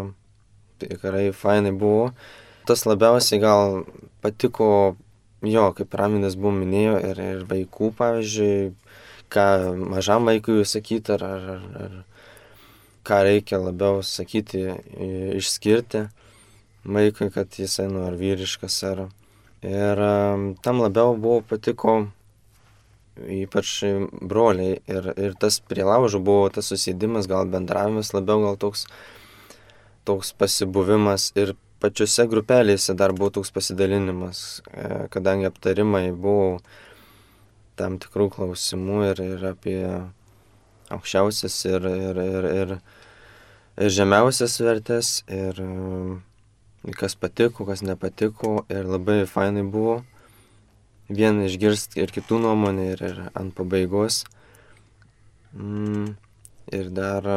tikrai 0.82 1.30
fainai 1.36 1.74
buvo. 1.76 2.10
Tas 2.66 2.86
labiausiai 2.88 3.42
gal 3.44 3.84
patiko 4.26 4.96
Jo, 5.46 5.70
kaip 5.78 5.94
Raminas 5.94 6.38
buvo 6.40 6.54
minėjo, 6.58 6.98
ir, 7.12 7.22
ir 7.22 7.46
vaikų, 7.50 7.92
pavyzdžiui, 8.00 8.74
ką 9.34 9.48
mažam 9.94 10.28
vaikui 10.30 10.64
sakyti, 10.66 11.16
ar, 11.18 11.26
ar, 11.26 11.48
ar, 11.56 11.66
ar 11.86 11.96
ką 13.06 13.22
reikia 13.28 13.60
labiau 13.62 14.02
sakyti, 14.06 14.64
išskirti 15.38 16.08
vaikui, 16.86 17.30
kad 17.34 17.54
jisai 17.58 17.88
nu 17.92 18.06
ar 18.08 18.18
vyriškas, 18.20 18.82
ar... 18.92 19.08
Ir 19.66 19.98
tam 20.62 20.82
labiau 20.84 21.16
buvo 21.18 21.40
patiko 21.42 21.96
ypač 23.18 23.80
broliai. 24.22 24.80
Ir, 24.92 25.08
ir 25.18 25.36
tas 25.40 25.60
prie 25.60 25.86
laužo 25.88 26.20
buvo 26.24 26.50
tas 26.54 26.70
susėdimas, 26.70 27.30
gal 27.32 27.48
bendravimas 27.50 28.14
labiau, 28.14 28.44
gal 28.44 28.60
toks, 28.62 28.86
toks 30.06 30.34
pasibuvimas. 30.38 31.32
Ir 31.40 31.56
pačiose 31.86 32.26
grupelėse 32.32 32.98
dar 32.98 33.14
buvo 33.14 33.32
toks 33.38 33.54
pasidalinimas, 33.56 34.44
e, 34.74 35.06
kadangi 35.14 35.48
aptarimai 35.52 36.10
buvo 36.12 36.60
tam 37.80 38.00
tikrų 38.02 38.30
klausimų 38.34 39.02
ir, 39.12 39.26
ir 39.38 39.50
apie 39.54 39.80
aukščiausias 40.96 41.58
ir, 41.70 41.90
ir, 42.10 42.22
ir, 42.24 42.48
ir, 42.62 42.78
ir 43.78 43.94
žemiausias 44.00 44.58
vertės. 44.64 45.20
Ir, 45.30 45.62
kas 46.94 47.16
patiko, 47.18 47.66
kas 47.66 47.82
nepatiko 47.82 48.60
ir 48.70 48.86
labai 48.86 49.24
fainai 49.30 49.66
buvo 49.66 50.04
vien 51.10 51.42
išgirsti 51.46 52.02
ir 52.02 52.14
kitų 52.14 52.40
nuomonę 52.44 52.92
ir, 52.94 53.02
ir 53.02 53.22
ant 53.34 53.54
pabaigos. 53.58 54.24
Mm, 55.56 56.16
ir 56.74 56.90
dar 56.94 57.30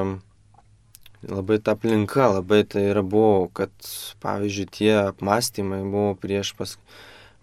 labai 1.26 1.58
ta 1.62 1.74
aplinka, 1.74 2.28
labai 2.36 2.62
tai 2.68 2.88
yra 2.92 3.02
buvo, 3.02 3.48
kad 3.54 3.72
pavyzdžiui 4.22 4.68
tie 4.78 4.92
apmąstymai 5.00 5.82
buvo 5.88 6.14
prieš, 6.20 6.52
pas, 6.58 6.76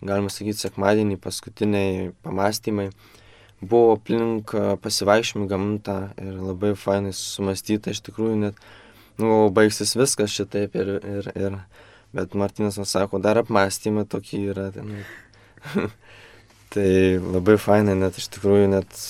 galima 0.05 0.31
sakyti, 0.31 0.63
sekmadienį 0.67 1.19
paskutiniai 1.23 2.11
pamastymai, 2.23 2.89
buvo 3.59 3.95
aplink 3.97 4.53
pasivaikščiojimą 4.83 5.49
gamtą 5.51 5.97
ir 6.21 6.39
labai 6.39 6.75
fainai 6.79 7.15
sumastyta, 7.15 7.91
iš 7.91 8.03
tikrųjų 8.07 8.39
net, 8.47 8.63
nu, 9.19 9.49
baigsis 9.55 9.95
viskas 9.97 10.31
šitaip 10.35 10.75
ir, 10.79 10.95
ir, 11.01 11.33
ir 11.35 11.59
Bet 12.15 12.33
Martinas 12.33 12.77
sako, 12.87 13.19
dar 13.19 13.41
apmąstymą 13.41 14.05
tokį 14.07 14.37
yra. 14.53 14.69
Tai, 14.71 14.83
nu, 14.87 15.01
tai 16.73 16.91
labai 17.19 17.57
fainai, 17.59 17.95
net 17.99 18.15
iš 18.21 18.29
tikrųjų 18.37 18.69
net 18.71 19.01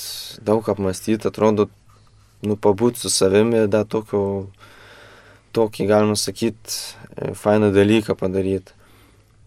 daug 0.46 0.66
apmąstyti, 0.74 1.30
atrodo, 1.30 1.68
nu, 2.46 2.58
pabūt 2.58 3.02
su 3.02 3.12
savimi, 3.14 3.66
dar 3.72 3.86
tokio, 3.90 4.24
tokį, 5.56 5.88
galima 5.90 6.18
sakyti, 6.20 6.82
fainą 7.40 7.72
dalyką 7.76 8.18
padaryti. 8.20 8.76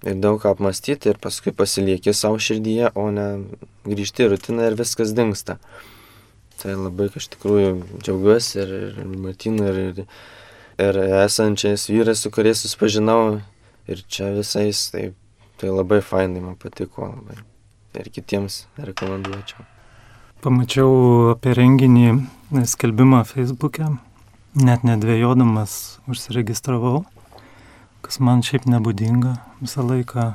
Ir 0.07 0.19
daug 0.23 0.39
ką 0.39 0.53
apmastyti 0.55 1.11
ir 1.11 1.19
paskui 1.19 1.51
pasilieki 1.51 2.15
savo 2.15 2.39
širdyje, 2.39 2.93
o 2.95 3.09
ne 3.11 3.29
grįžti 3.89 4.27
į 4.27 4.33
rutiną 4.35 4.69
ir 4.69 4.77
viskas 4.79 5.11
dinksta. 5.17 5.59
Tai 6.59 6.75
labai, 6.79 7.09
iš 7.19 7.27
tikrųjų, 7.35 7.73
džiaugiuosi 8.03 8.61
ir, 8.63 8.75
ir 8.93 9.17
Martinu, 9.19 9.67
ir, 9.71 9.81
ir 9.89 10.07
ir 10.79 10.97
esančiais 11.25 11.89
vyrais, 11.91 12.23
su 12.23 12.31
kuriais 12.31 12.63
susipažinau 12.63 13.41
ir 13.91 14.03
čia 14.09 14.31
visais, 14.37 14.91
tai, 14.93 15.11
tai 15.59 15.73
labai 15.75 16.01
fainai 16.01 16.43
man 16.45 16.57
patiko 16.57 17.09
labai. 17.09 17.43
Ir 17.99 18.11
kitiems 18.15 18.69
rekomenduočiau. 18.79 19.65
Pamačiau 20.45 21.33
apie 21.33 21.51
renginį 21.59 22.13
skelbimą 22.49 23.23
Facebook'e, 23.29 23.91
net 24.57 24.85
nedvėjodamas 24.87 25.99
užsiregistravau, 26.09 27.03
kas 28.01 28.21
man 28.25 28.41
šiaip 28.47 28.65
nebūdinga, 28.71 29.35
visą 29.61 29.85
laiką 29.85 30.31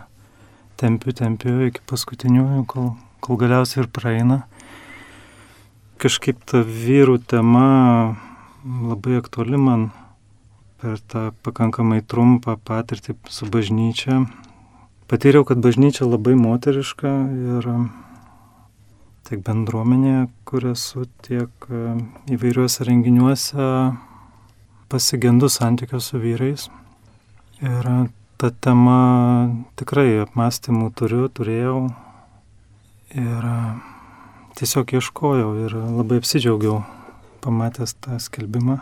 tempiu, 0.77 1.13
tempiu 1.17 1.55
iki 1.67 1.81
paskutiniųjų, 1.89 2.61
kol, 2.69 2.93
kol 3.23 3.39
galiausiai 3.41 3.83
ir 3.83 3.89
praeina. 3.89 4.43
Kažkaip 5.97 6.39
ta 6.45 6.61
vyrų 6.61 7.17
tema 7.25 7.67
labai 8.63 9.17
aktuali 9.17 9.57
man 9.57 9.89
per 10.83 11.01
tą 11.09 11.31
pakankamai 11.41 12.03
trumpą 12.05 12.59
patirtį 12.61 13.17
su 13.31 13.49
bažnyčia 13.49 14.21
patyriau, 15.13 15.45
kad 15.45 15.61
bažnyčia 15.61 16.07
labai 16.07 16.33
moteriška 16.33 17.09
ir 17.53 17.67
tiek 19.27 19.41
bendruomenėje, 19.45 20.27
kur 20.47 20.67
esu, 20.71 21.05
tiek 21.25 21.67
e, 21.69 21.83
įvairiuose 22.35 22.87
renginiuose 22.87 23.67
pasigendu 24.91 25.49
santykio 25.49 26.01
su 26.03 26.21
vyrais. 26.21 26.69
Ir 27.63 27.89
ta 28.37 28.51
tema 28.63 28.99
tikrai 29.79 30.23
apmąstymų 30.25 30.91
turiu, 30.99 31.27
turėjau 31.31 31.77
ir 33.17 33.51
tiesiog 34.59 34.97
ieškojau 34.99 35.51
ir 35.65 35.77
labai 35.79 36.19
apsidžiaugiau 36.21 36.81
pamatęs 37.45 37.95
tą 38.03 38.19
skelbimą 38.21 38.81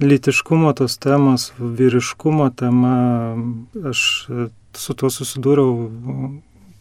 litiškumo 0.00 0.72
tos 0.72 0.98
temos, 0.98 1.52
vyriškumo 1.58 2.50
tema, 2.50 2.96
aš 3.90 4.00
su 4.78 4.94
tuo 4.94 5.10
susidūriau 5.10 5.88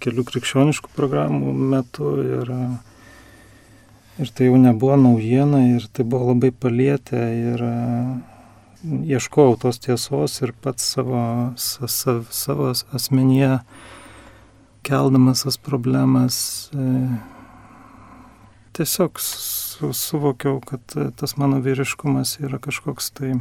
kelių 0.04 0.26
krikščioniškų 0.30 0.94
programų 0.96 1.54
metu 1.74 2.14
ir, 2.24 2.52
ir 4.22 4.32
tai 4.38 4.50
jau 4.50 4.58
nebuvo 4.62 4.98
naujiena 5.02 5.64
ir 5.76 5.88
tai 5.94 6.06
buvo 6.08 6.32
labai 6.34 6.52
palietę 6.52 7.22
ir 7.54 7.64
ieškojau 8.88 9.58
tos 9.66 9.82
tiesos 9.84 10.40
ir 10.46 10.54
pats 10.64 10.94
savo, 10.96 11.22
savo, 11.58 12.24
savo 12.30 12.72
asmenyje 12.96 13.58
keldamas 14.88 15.44
tas 15.44 15.58
problemas 15.58 16.38
tiesiog 18.78 19.20
su, 19.20 19.94
suvokiau, 19.94 20.62
kad 20.62 20.82
e, 20.96 21.10
tas 21.18 21.38
mano 21.38 21.60
vyriškumas 21.66 22.38
yra 22.44 22.60
kažkoks 22.62 23.10
tai 23.18 23.34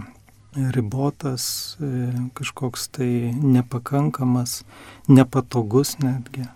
ribotas, 0.57 1.77
e, 1.81 2.13
kažkoks 2.35 2.89
tai 2.89 3.33
nepakankamas, 3.37 4.63
nepatogus 5.09 5.97
netgi. 6.03 6.47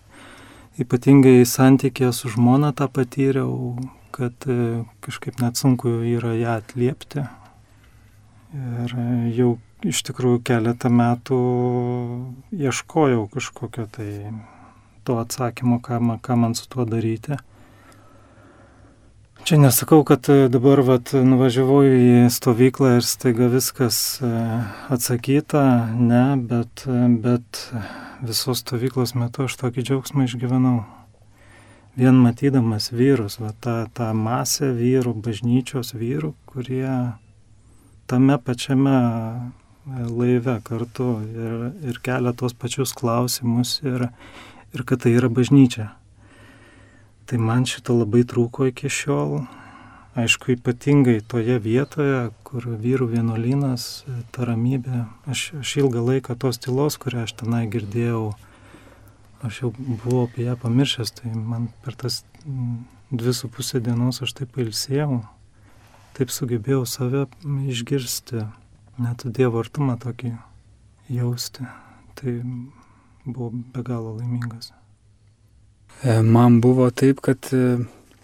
Ypatingai 0.81 1.45
santykė 1.45 2.13
su 2.17 2.31
žmona 2.33 2.73
tą 2.73 2.89
patyriau, 2.89 3.77
kad 4.17 4.35
e, 4.49 4.85
kažkaip 5.05 5.41
net 5.43 5.61
sunku 5.61 6.01
yra 6.15 6.33
ją 6.39 6.57
atliepti. 6.61 7.27
Ir 8.51 8.95
jau 9.37 9.51
iš 9.87 10.01
tikrųjų 10.09 10.41
keletą 10.49 10.91
metų 10.91 11.37
ieškojau 12.57 13.29
kažkokio 13.31 13.87
tai 13.95 14.11
to 15.07 15.21
atsakymo, 15.21 15.79
ką, 15.85 16.01
ką 16.25 16.37
man 16.37 16.57
su 16.59 16.67
tuo 16.69 16.85
daryti. 16.89 17.39
Čia 19.45 19.57
nesakau, 19.59 20.05
kad 20.05 20.29
e, 20.29 20.49
dabar 20.53 20.83
vat, 20.85 21.15
nuvažiavau 21.17 21.81
į 21.87 22.29
stovyklą 22.31 22.99
ir 22.99 23.07
staiga 23.09 23.49
viskas 23.49 24.21
e, 24.21 24.29
atsakyta, 24.93 25.63
ne, 25.97 26.25
bet, 26.37 26.85
e, 26.85 26.99
bet 27.25 27.63
visos 28.21 28.61
stovyklos 28.61 29.15
metu 29.17 29.47
aš 29.49 29.57
tokį 29.63 29.87
džiaugsmą 29.89 30.27
išgyvenau. 30.29 30.83
Vien 31.97 32.21
matydamas 32.21 32.91
vyrus, 32.93 33.39
va, 33.41 33.55
tą, 33.65 33.77
tą 33.97 34.11
masę 34.15 34.71
vyrų, 34.77 35.17
bažnyčios 35.25 35.95
vyrų, 35.97 36.35
kurie 36.51 36.91
tame 38.13 38.37
pačiame 38.45 38.99
laive 39.89 40.59
kartu 40.69 41.15
ir, 41.33 41.57
ir 41.89 42.03
kelia 42.05 42.37
tos 42.37 42.53
pačius 42.53 42.93
klausimus 42.93 43.79
ir, 43.87 44.11
ir 44.77 44.85
kad 44.85 45.07
tai 45.07 45.17
yra 45.17 45.33
bažnyčia. 45.33 45.95
Tai 47.31 47.39
man 47.39 47.63
šito 47.63 47.95
labai 47.95 48.25
trūko 48.27 48.67
iki 48.67 48.89
šiol. 48.91 49.45
Aišku, 50.19 50.57
ypatingai 50.57 51.21
toje 51.23 51.61
vietoje, 51.63 52.33
kur 52.43 52.65
vyrų 52.67 53.07
vienuolynas, 53.13 53.85
ta 54.35 54.49
ramybė. 54.49 55.05
Aš, 55.31 55.45
aš 55.61 55.75
ilgą 55.85 56.03
laiką 56.09 56.35
tos 56.35 56.59
tylos, 56.59 56.97
kurią 56.99 57.29
aš 57.29 57.37
tenai 57.39 57.69
girdėjau, 57.71 58.33
aš 59.47 59.61
jau 59.63 59.71
buvau 59.79 60.25
apie 60.25 60.49
ją 60.49 60.57
pamiršęs, 60.59 61.15
tai 61.21 61.31
man 61.31 61.69
per 61.85 61.95
tas 62.03 62.25
dvi 63.15 63.37
su 63.39 63.53
pusė 63.55 63.79
dienos 63.79 64.19
aš 64.27 64.35
taip 64.41 64.51
pailsėjau, 64.59 65.21
taip 66.19 66.35
sugebėjau 66.35 66.83
save 66.83 67.29
išgirsti, 67.71 68.43
net 68.99 69.23
Dievo 69.31 69.63
artumą 69.63 69.95
tokį 70.03 70.35
jausti. 71.15 71.71
Tai 72.19 72.37
buvau 73.23 73.55
be 73.55 73.87
galo 73.87 74.19
laimingas. 74.19 74.75
E, 76.05 76.21
man 76.23 76.61
buvo 76.65 76.89
taip, 76.91 77.21
kad 77.25 77.51
e, 77.53 77.81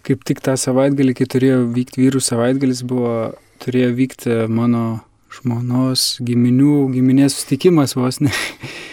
kaip 0.07 0.23
tik 0.27 0.41
tą 0.45 0.55
savaitgalį, 0.59 1.15
kai 1.17 1.27
turėjo 1.29 1.65
vykti 1.75 2.05
vyrų 2.05 2.21
savaitgalis, 2.23 2.83
buvo, 2.87 3.33
turėjo 3.63 3.91
vykti 3.97 4.37
mano 4.49 5.01
žmonos 5.37 6.17
giminių, 6.23 6.87
giminės 6.93 7.35
sustikimas 7.37 7.95
vos 7.97 8.21
ne. 8.23 8.33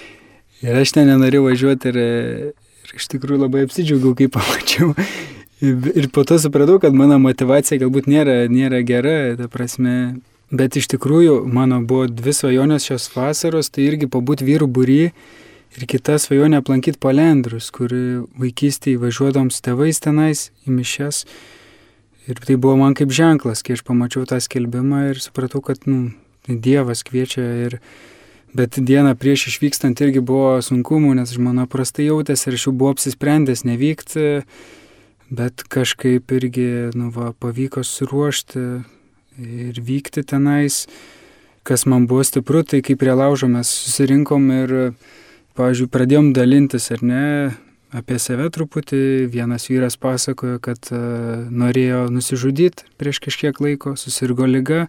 Ir 0.65 0.81
aš 0.81 0.95
ten 0.97 1.11
nenorėjau 1.11 1.45
važiuoti 1.45 1.91
ir, 1.93 1.97
ir 2.01 2.93
iš 2.97 3.09
tikrųjų 3.13 3.43
labai 3.43 3.65
apsidžiaugiau, 3.67 4.15
kai 4.17 4.31
pamačiau. 4.33 4.95
Ir 6.01 6.09
po 6.13 6.25
to 6.29 6.39
supratau, 6.41 6.79
kad 6.81 6.97
mano 6.97 7.19
motivacija 7.23 7.81
galbūt 7.81 8.09
nėra, 8.11 8.45
nėra 8.53 8.81
gera, 8.85 9.35
ta 9.39 9.49
prasme. 9.53 10.17
Bet 10.55 10.77
iš 10.77 10.89
tikrųjų 10.93 11.39
mano 11.51 11.81
buvo 11.85 12.07
dvi 12.11 12.35
svajonės 12.37 12.89
šios 12.89 13.09
vasaros, 13.15 13.71
tai 13.73 13.89
irgi 13.89 14.09
pabūti 14.11 14.47
vyrų 14.47 14.69
būry 14.71 14.99
Ir 15.75 15.89
kita 15.91 16.21
svajonė 16.23 16.61
aplankyti 16.63 17.01
palendrus, 17.03 17.73
kur 17.75 17.91
vaikystėje 18.39 19.01
važiuodom 19.03 19.49
su 19.51 19.63
tėvais 19.65 19.99
tenais 20.03 20.49
į 20.69 20.75
mišes. 20.77 21.25
Ir 22.31 22.39
tai 22.41 22.55
buvo 22.55 22.77
man 22.79 22.95
kaip 22.95 23.11
ženklas, 23.13 23.65
kai 23.67 23.75
aš 23.75 23.83
pamačiau 23.85 24.23
tą 24.29 24.39
skelbimą 24.41 25.09
ir 25.11 25.19
supratau, 25.21 25.61
kad 25.65 25.83
nu, 25.91 26.13
Dievas 26.47 27.03
kviečia. 27.07 27.47
Ir... 27.67 27.79
Bet 28.55 28.79
dieną 28.79 29.17
prieš 29.19 29.49
išvykstant 29.51 29.99
irgi 29.99 30.21
buvo 30.23 30.61
sunkumų, 30.63 31.17
nes 31.19 31.33
žmona 31.35 31.65
prastai 31.67 32.05
jautėsi 32.07 32.47
ir 32.47 32.55
aš 32.55 32.69
jau 32.69 32.73
buvau 32.79 32.95
apsisprendęs 32.95 33.65
nevykti. 33.67 34.45
bet 35.35 35.65
kažkaip 35.69 36.31
irgi, 36.31 36.95
nu, 36.95 37.11
va, 37.11 37.33
pavyko 37.33 37.83
suruošti 37.83 38.63
ir 39.43 39.81
vykti 39.83 40.23
tenais. 40.23 40.87
Kas 41.65 41.87
man 41.87 42.07
buvo 42.07 42.23
stipru, 42.23 42.63
tai 42.63 42.83
kaip 42.85 43.01
prie 43.01 43.15
laužo 43.17 43.49
mes 43.49 43.67
susirinkom 43.67 44.51
ir, 44.53 44.75
pavyzdžiui, 45.59 45.91
pradėjom 45.93 46.33
dalintis, 46.37 46.91
ar 46.95 47.03
ne, 47.07 47.25
apie 47.95 48.19
save 48.23 48.49
truputį. 48.55 49.31
Vienas 49.33 49.69
vyras 49.71 49.97
pasakojo, 50.01 50.59
kad 50.63 50.91
uh, 50.93 51.45
norėjo 51.51 52.07
nusižudyti 52.15 52.89
prieš 53.01 53.23
kažkiek 53.25 53.61
laiko, 53.63 53.95
susirgo 54.01 54.49
lyga, 54.51 54.87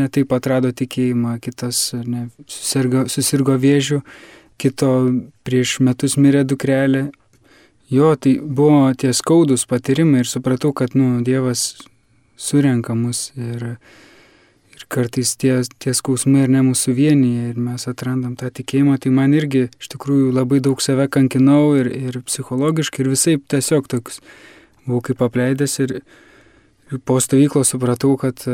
netaip 0.00 0.32
atrado 0.34 0.72
tikėjimą, 0.74 1.36
kitas 1.44 1.90
ne, 1.94 2.28
susirgo, 2.50 3.06
susirgo 3.12 3.56
vėžių, 3.60 4.02
kito 4.62 4.92
prieš 5.46 5.78
metus 5.84 6.18
mirė 6.18 6.44
dukrelė. 6.48 7.10
Jo, 7.92 8.14
tai 8.16 8.38
buvo 8.40 8.86
tie 8.96 9.10
skaudus 9.12 9.66
patyrimai 9.68 10.22
ir 10.22 10.28
supratau, 10.30 10.72
kad, 10.72 10.94
nu, 10.96 11.18
Dievas 11.24 11.74
surenka 12.40 12.96
mus 12.96 13.30
ir, 13.36 13.74
ir 13.74 14.11
kartais 14.92 15.34
tie, 15.40 15.54
tie 15.82 15.94
skausmai 15.96 16.44
ir 16.44 16.52
ne 16.52 16.62
mūsų 16.66 16.94
vienyje 16.96 17.52
ir 17.52 17.60
mes 17.60 17.86
atrandam 17.88 18.34
tą 18.38 18.50
tikėjimą, 18.52 18.98
tai 19.02 19.12
man 19.14 19.34
irgi 19.36 19.66
iš 19.80 19.92
tikrųjų 19.94 20.32
labai 20.36 20.60
daug 20.64 20.82
save 20.84 21.08
kankinau 21.12 21.74
ir, 21.80 21.88
ir 21.88 22.20
psichologiškai 22.26 23.04
ir 23.04 23.12
visai 23.14 23.36
tiesiog 23.40 23.88
toks 23.92 24.20
buvau 24.86 25.02
kaip 25.08 25.22
apleidęs 25.24 25.78
ir, 25.86 25.98
ir 26.90 27.02
po 27.06 27.18
stovyklos 27.22 27.72
supratau, 27.72 28.14
kad, 28.20 28.44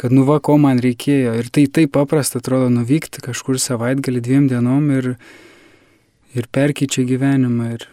kad 0.00 0.14
nu 0.14 0.26
va, 0.28 0.38
ko 0.40 0.56
man 0.62 0.80
reikėjo 0.82 1.36
ir 1.40 1.50
tai 1.52 1.66
taip 1.68 1.94
paprasta 1.98 2.40
atrodo 2.40 2.70
nuvykti 2.72 3.24
kažkur 3.24 3.60
savaitgalį 3.60 4.24
dviem 4.24 4.48
dienom 4.50 4.90
ir, 4.96 5.14
ir 6.32 6.48
perkyčia 6.54 7.04
gyvenimą 7.08 7.72
ir 7.76 7.88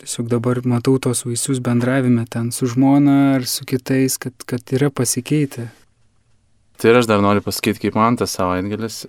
tiesiog 0.00 0.30
dabar 0.32 0.62
matau 0.64 0.96
tos 1.02 1.24
vaisius 1.26 1.60
bendravime 1.64 2.24
ten 2.28 2.50
su 2.52 2.68
žmona 2.70 3.36
ar 3.36 3.46
su 3.46 3.66
kitais, 3.68 4.16
kad, 4.20 4.34
kad 4.48 4.76
yra 4.76 4.90
pasikeitę. 4.90 5.68
Tai 6.80 6.88
ir 6.88 6.96
aš 6.96 7.10
dar 7.10 7.20
noriu 7.20 7.42
pasakyti, 7.44 7.82
kaip 7.84 7.96
man 7.98 8.16
tas 8.16 8.32
savaitgalis, 8.38 9.02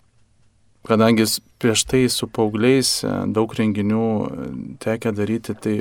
kadangi 0.88 1.24
prieš 1.62 1.86
tai 1.88 2.02
su 2.12 2.28
paaugliais 2.28 2.90
e, 3.06 3.12
daug 3.32 3.54
renginių 3.56 4.08
e, 4.28 4.48
tekia 4.84 5.14
daryti, 5.16 5.56
tai 5.56 5.76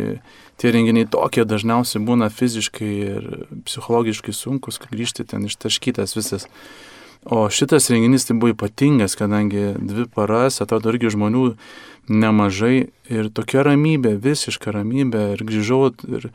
tie 0.60 0.70
renginiai 0.70 1.08
tokie 1.10 1.42
dažniausiai 1.48 2.04
būna 2.06 2.28
fiziškai 2.30 2.92
ir 3.16 3.26
psichologiškai 3.66 4.36
sunkus, 4.36 4.78
kai 4.78 4.92
grįžti 4.92 5.26
ten 5.32 5.48
ištaškytas 5.50 6.14
visas. 6.14 6.46
O 7.26 7.42
šitas 7.52 7.90
renginys 7.92 8.28
tai 8.28 8.38
buvo 8.38 8.54
ypatingas, 8.54 9.18
kadangi 9.18 9.74
dvi 9.76 10.06
paras, 10.14 10.62
atrodo, 10.62 10.94
irgi 10.94 11.10
žmonių 11.16 11.50
nemažai 12.06 12.76
ir 13.10 13.34
tokia 13.34 13.66
ramybė, 13.66 14.14
visiška 14.22 14.72
ramybė 14.78 15.32
ir 15.34 15.42
grįžau 15.48 15.90
ir, 16.06 16.30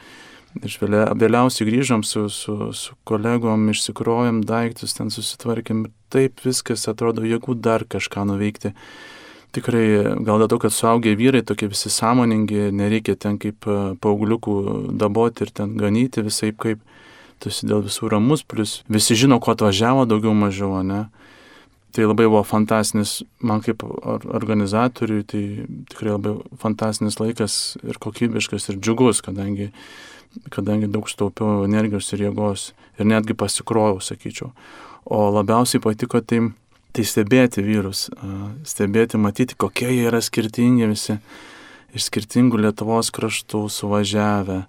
ir 0.63 0.77
vėliausiai 1.19 1.67
grįžom 1.67 2.03
su, 2.07 2.27
su, 2.31 2.55
su 2.75 2.95
kolegom, 3.07 3.67
išsikrovėm 3.73 4.43
daiktus, 4.47 4.95
ten 4.97 5.11
susitvarkėm 5.13 5.87
taip 6.13 6.43
viskas 6.45 6.87
atrodo, 6.91 7.25
jėgų 7.27 7.57
dar 7.59 7.85
kažką 7.89 8.25
nuveikti. 8.29 8.73
Tikrai 9.55 9.85
gal 10.27 10.41
dėl 10.43 10.49
to, 10.51 10.59
kad 10.65 10.73
suaugę 10.75 11.13
vyrai 11.15 11.43
tokie 11.47 11.69
visi 11.71 11.91
sąmoningi, 11.91 12.71
nereikia 12.75 13.15
ten 13.15 13.37
kaip 13.39 13.67
e, 13.71 13.77
paaugliukų 14.03 14.55
daboti 14.99 15.45
ir 15.45 15.53
ten 15.55 15.77
ganyti 15.79 16.25
visai 16.25 16.51
kaip, 16.51 16.81
tu 17.39 17.51
esi 17.51 17.67
dėl 17.67 17.85
visų 17.85 18.09
ramus, 18.11 18.43
plus 18.43 18.81
visi 18.91 19.15
žino, 19.15 19.39
ko 19.39 19.55
atvažiavo 19.55 20.03
daugiau 20.11 20.35
mažiau, 20.35 20.81
ne? 20.83 21.05
Tai 21.95 22.09
labai 22.09 22.25
buvo 22.27 22.41
fantastinis, 22.43 23.21
man 23.39 23.61
kaip 23.63 23.85
organizatoriui, 23.87 25.23
tai 25.23 25.43
tikrai 25.93 26.17
labai 26.17 26.33
fantastinis 26.59 27.21
laikas 27.21 27.77
ir 27.87 27.99
kokybiškas 28.03 28.67
ir 28.73 28.81
džiugus, 28.81 29.23
kadangi, 29.23 29.69
kadangi 30.53 30.89
daug 30.91 31.07
staupiau 31.09 31.63
energijos 31.65 32.11
ir 32.13 32.27
jėgos 32.27 32.69
ir 32.99 33.09
netgi 33.09 33.35
pasikrovau, 33.37 33.99
sakyčiau. 34.03 34.51
O 35.05 35.27
labiausiai 35.35 35.83
patiko 35.83 36.21
tai, 36.21 36.41
tai 36.95 37.05
stebėti 37.05 37.63
vyrus, 37.65 38.07
stebėti, 38.65 39.19
matyti, 39.21 39.57
kokie 39.57 39.91
jie 39.91 40.07
yra 40.09 40.21
skirtingi 40.23 40.89
visi, 40.89 41.19
iš 41.95 42.09
skirtingų 42.09 42.59
Lietuvos 42.65 43.11
kraštų 43.15 43.65
suvažiavę, 43.71 44.63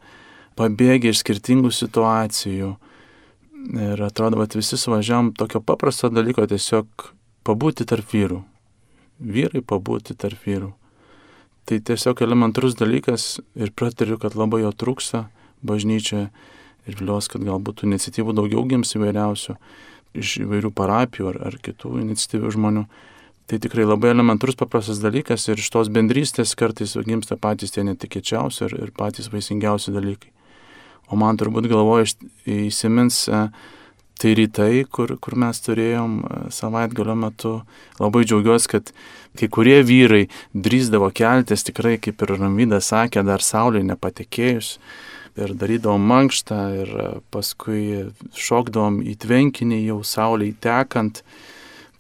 pabėgę 0.59 1.12
iš 1.12 1.22
skirtingų 1.24 1.72
situacijų. 1.74 2.74
Ir 3.66 4.02
atrodo, 4.07 4.38
kad 4.38 4.55
visi 4.55 4.79
suvažiavam 4.79 5.33
tokio 5.35 5.59
paprasto 5.64 6.11
dalyko 6.12 6.44
tiesiog 6.46 7.09
pabūti 7.46 7.87
tarp 7.88 8.12
vyrų. 8.12 8.42
Vyrai 9.18 9.62
pabūti 9.64 10.14
tarp 10.14 10.44
vyrų. 10.46 10.70
Tai 11.66 11.81
tiesiog 11.83 12.20
elementarus 12.22 12.76
dalykas 12.79 13.40
ir 13.59 13.72
pratariu, 13.74 14.20
kad 14.22 14.37
labai 14.38 14.61
jo 14.62 14.70
trūksta 14.70 15.24
bažnyčioje 15.66 16.29
ir 16.87 16.96
viliuosi, 17.00 17.33
kad 17.33 17.44
gal 17.46 17.61
būtų 17.62 17.88
iniciatyvų 17.88 18.37
daugiau 18.37 18.64
gims 18.70 18.94
įvairiausių 18.96 19.57
iš 20.16 20.38
įvairių 20.46 20.72
parapijų 20.76 21.31
ar, 21.33 21.40
ar 21.50 21.59
kitų 21.62 21.98
iniciatyvių 22.05 22.55
žmonių. 22.57 22.87
Tai 23.46 23.59
tikrai 23.62 23.85
labai 23.87 24.11
elementarus 24.11 24.59
paprastas 24.59 24.98
dalykas 24.98 25.44
ir 25.46 25.61
iš 25.62 25.68
tos 25.70 25.90
bendrystės 25.92 26.57
kartais 26.59 26.96
gimsta 27.07 27.37
patys 27.38 27.74
tie 27.74 27.85
netikėčiausi 27.87 28.64
ir, 28.66 28.79
ir 28.87 28.94
patys 28.96 29.31
vaisingiausi 29.31 29.94
dalykai. 29.94 30.33
O 31.07 31.18
man 31.18 31.38
turbūt 31.38 31.68
galvoje 31.70 32.16
įsimins 32.50 33.26
Tai 34.16 34.33
rytai, 34.33 34.87
kur, 34.88 35.11
kur 35.20 35.35
mes 35.37 35.59
turėjom 35.61 36.12
e, 36.24 36.37
savaitgalio 36.57 37.12
metu, 37.20 37.50
labai 38.00 38.22
džiaugiuosi, 38.24 38.70
kad 38.72 38.92
kai 39.37 39.48
kurie 39.52 39.83
vyrai 39.85 40.22
drįzdavo 40.57 41.11
keltis 41.12 41.66
tikrai, 41.68 41.98
kaip 42.00 42.24
ir 42.24 42.33
Ramvydas 42.38 42.88
sakė, 42.94 43.20
dar 43.29 43.44
saulė 43.44 43.83
nepatekėjus. 43.85 44.79
Ir 45.37 45.53
darydavom 45.59 46.05
mankštą 46.09 46.61
ir 46.83 46.92
e, 46.96 47.09
paskui 47.35 47.83
šokdavom 48.37 49.03
į 49.05 49.16
tvenkinį 49.20 49.83
jau 49.85 49.99
sauliai 50.07 50.55
tekant, 50.64 51.20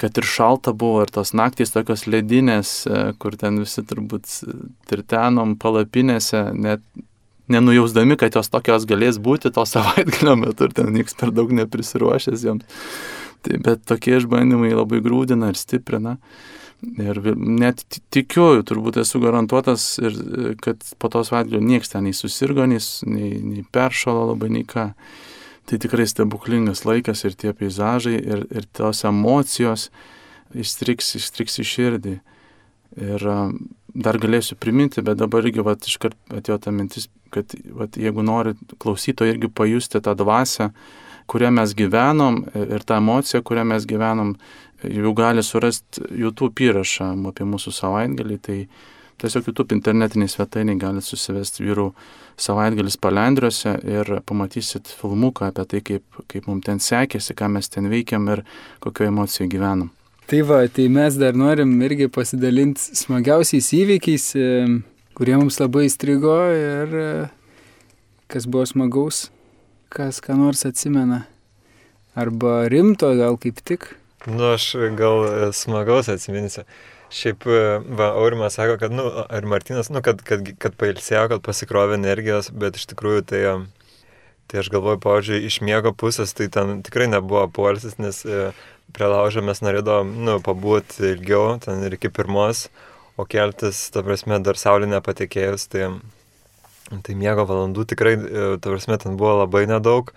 kad 0.00 0.16
ir 0.16 0.28
šalta 0.28 0.72
buvo 0.76 1.02
ir 1.04 1.12
tos 1.12 1.34
naktys 1.36 1.74
tokios 1.74 2.06
ledinės, 2.08 2.78
e, 2.88 3.02
kur 3.20 3.36
ten 3.36 3.60
visi 3.60 3.84
turbūt 3.84 4.30
tirtenom 4.88 5.56
palapinėse, 5.60 6.46
net 6.56 6.84
nenujausdami, 7.52 8.16
kad 8.18 8.34
jos 8.34 8.50
tokios 8.50 8.86
galės 8.88 9.20
būti 9.22 9.52
to 9.54 9.66
savaitgalio 9.74 10.36
metu 10.40 10.68
ir 10.68 10.76
ten 10.76 10.92
niekas 10.94 11.18
per 11.18 11.32
daug 11.34 11.52
neprisiruošęs 11.60 12.46
joms. 12.48 12.84
Tai, 13.46 13.58
bet 13.62 13.84
tokie 13.86 14.16
išbandymai 14.18 14.72
labai 14.74 15.02
grūdina 15.04 15.52
ir 15.52 15.60
stiprina. 15.60 16.16
Ir 16.84 17.18
net 17.36 17.80
tikiu, 18.12 18.60
turbūt 18.66 18.98
esu 19.00 19.18
garantuotas, 19.22 19.84
ir, 20.02 20.18
kad 20.62 20.82
po 21.00 21.08
to 21.12 21.22
savaitgalio 21.24 21.62
niekas 21.64 21.94
ten 21.94 22.04
nei 22.04 22.14
susirgo, 22.16 22.66
nei, 22.68 22.80
nei, 23.08 23.30
nei 23.40 23.64
peršalo 23.72 24.26
labai, 24.32 24.50
nei 24.52 24.66
ką. 24.68 24.90
Tai 25.66 25.78
tikrai 25.82 26.04
stebuklingas 26.06 26.84
laikas 26.86 27.24
ir 27.26 27.34
tie 27.34 27.50
peizažai, 27.56 28.14
ir, 28.20 28.44
ir 28.54 28.68
tos 28.76 29.02
emocijos 29.08 29.88
išstriks, 30.54 31.16
išstriks 31.18 31.58
į 31.64 31.66
širdį. 31.72 32.14
Ir 33.06 33.24
dar 33.96 34.20
galėsiu 34.20 34.56
priminti, 34.60 35.02
bet 35.04 35.18
dabar 35.20 35.48
irgi 35.48 35.64
vat, 35.64 35.88
iškart 35.88 36.16
atėjo 36.38 36.60
ta 36.62 36.72
mintis, 36.72 37.08
kad 37.34 37.56
vat, 37.76 37.96
jeigu 37.98 38.22
nori 38.24 38.54
klausyto 38.82 39.26
irgi 39.26 39.50
pajusti 39.52 40.00
tą 40.04 40.14
dvasę, 40.16 40.70
kurią 41.26 41.50
mes 41.56 41.74
gyvenom 41.74 42.44
ir 42.54 42.84
tą 42.86 43.00
emociją, 43.00 43.42
kurią 43.42 43.64
mes 43.66 43.88
gyvenom, 43.88 44.36
jau 44.84 45.14
gali 45.16 45.42
surasti 45.42 46.04
YouTube 46.10 46.66
įrašą 46.66 47.12
apie 47.30 47.46
mūsų 47.48 47.72
savaitgalį, 47.72 48.38
tai 48.42 48.58
tiesiog 49.22 49.48
YouTube 49.48 49.74
internetiniai 49.76 50.28
svetainiai 50.28 50.78
gali 50.80 51.02
susivesti 51.04 51.64
vyrų 51.64 51.90
savaitgalis 52.40 52.98
palendriuose 53.00 53.76
ir 53.88 54.10
pamatysit 54.28 54.90
filmuką 55.00 55.50
apie 55.50 55.64
tai, 55.70 55.82
kaip, 55.90 56.24
kaip 56.28 56.48
mums 56.50 56.66
ten 56.66 56.82
sekėsi, 56.82 57.36
ką 57.36 57.48
mes 57.56 57.70
ten 57.72 57.88
veikiam 57.92 58.28
ir 58.32 58.44
kokio 58.84 59.08
emocijoje 59.08 59.48
gyvenam. 59.56 59.92
Tai 60.26 60.42
va, 60.42 60.64
tai 60.66 60.88
mes 60.90 61.16
dar 61.16 61.36
norim 61.38 61.70
irgi 61.86 62.08
pasidalinti 62.10 62.98
smagiausiais 62.98 63.68
įvykiais, 63.78 64.24
e, 64.34 64.48
kurie 65.14 65.36
mums 65.38 65.60
labai 65.62 65.86
įstrigo 65.86 66.34
ir 66.50 66.96
e, 66.98 67.10
kas 68.26 68.48
buvo 68.50 68.66
smagaus, 68.66 69.28
kas 69.88 70.18
ką 70.24 70.34
nors 70.40 70.66
atsimena. 70.66 71.22
Arba 72.18 72.64
rimto 72.72 73.12
gal 73.14 73.38
kaip 73.38 73.62
tik. 73.62 73.86
Nu, 74.26 74.52
aš 74.52 74.72
gal 74.98 75.24
e, 75.24 75.48
smagaus 75.54 76.10
atsiminsiu. 76.12 76.66
Šiaip, 77.14 77.44
va, 77.46 78.10
Aurimas 78.18 78.56
sako, 78.58 78.74
kad, 78.82 78.92
nu, 78.92 79.04
ir 79.38 79.46
Martinas, 79.46 79.92
nu, 79.94 80.02
kad, 80.02 80.24
kad, 80.26 80.42
kad 80.58 80.74
pailsėjo, 80.78 81.28
kad 81.30 81.44
pasikrovė 81.46 81.94
energijos, 81.94 82.50
bet 82.50 82.80
iš 82.80 82.88
tikrųjų 82.90 83.22
tai, 83.30 83.42
tai 84.50 84.58
aš 84.58 84.72
galvoju, 84.74 84.98
pavyzdžiui, 85.04 85.44
iš 85.46 85.60
miego 85.62 85.94
pusės 85.94 86.34
tai 86.34 86.48
ten 86.50 86.80
tikrai 86.86 87.06
nebuvo 87.12 87.44
poilsis, 87.54 87.94
nes 88.02 88.24
prie 88.94 89.08
laužo 89.10 89.42
mes 89.44 89.62
norėdavom, 89.64 90.12
nu, 90.26 90.36
pabūti 90.44 91.12
ilgiau, 91.12 91.56
ten 91.62 91.82
ir 91.86 91.96
iki 91.96 92.10
pirmos, 92.12 92.66
o 93.16 93.26
keltis, 93.28 93.86
ta 93.92 94.02
prasme, 94.06 94.38
dar 94.44 94.58
saulė 94.60 94.88
nepatekėjus, 94.90 95.66
tai, 95.72 95.90
tai 97.06 97.16
miego 97.18 97.46
valandų 97.48 97.86
tikrai, 97.92 98.16
e, 98.16 98.48
ta 98.58 98.72
prasme, 98.72 98.98
ten 99.02 99.18
buvo 99.20 99.38
labai 99.42 99.66
nedaug. 99.70 100.12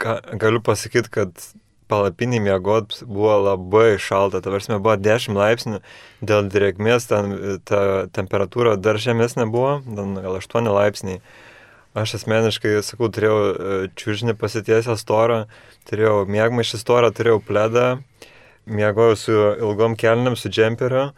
Ka, 0.00 0.18
galiu 0.40 0.62
pasakyti, 0.64 1.12
kad 1.12 1.50
palapinį 1.90 2.40
miegot 2.44 3.00
buvo 3.04 3.36
labai 3.42 3.98
šalta, 4.00 4.40
ta 4.40 4.52
prasme, 4.52 4.78
buvo 4.82 4.96
10 5.00 5.36
laipsnių, 5.38 5.80
dėl 6.22 6.48
drėgmės 6.52 7.08
ten 7.10 7.34
ta 7.68 7.82
temperatūra 8.14 8.76
dar 8.78 9.00
žemesnė 9.02 9.48
buvo, 9.50 9.80
gal 9.84 10.38
8 10.38 10.70
laipsniai. 10.70 11.20
aš 11.94 12.14
asmeniškai, 12.20 12.76
sakau, 12.86 13.08
turėjau 13.10 13.38
e, 13.50 13.78
čiūžinį 13.98 14.36
pasitiesę 14.38 14.94
storą, 15.00 15.40
turėjau 15.90 16.22
mėgmaišį 16.30 16.78
storą, 16.78 17.10
turėjau 17.10 17.40
pledą, 17.42 17.86
mėgojau 18.70 19.16
su 19.18 19.38
ilgom 19.58 19.96
kelniam, 19.98 20.36
su 20.38 20.52
džemperiu. 20.52 21.08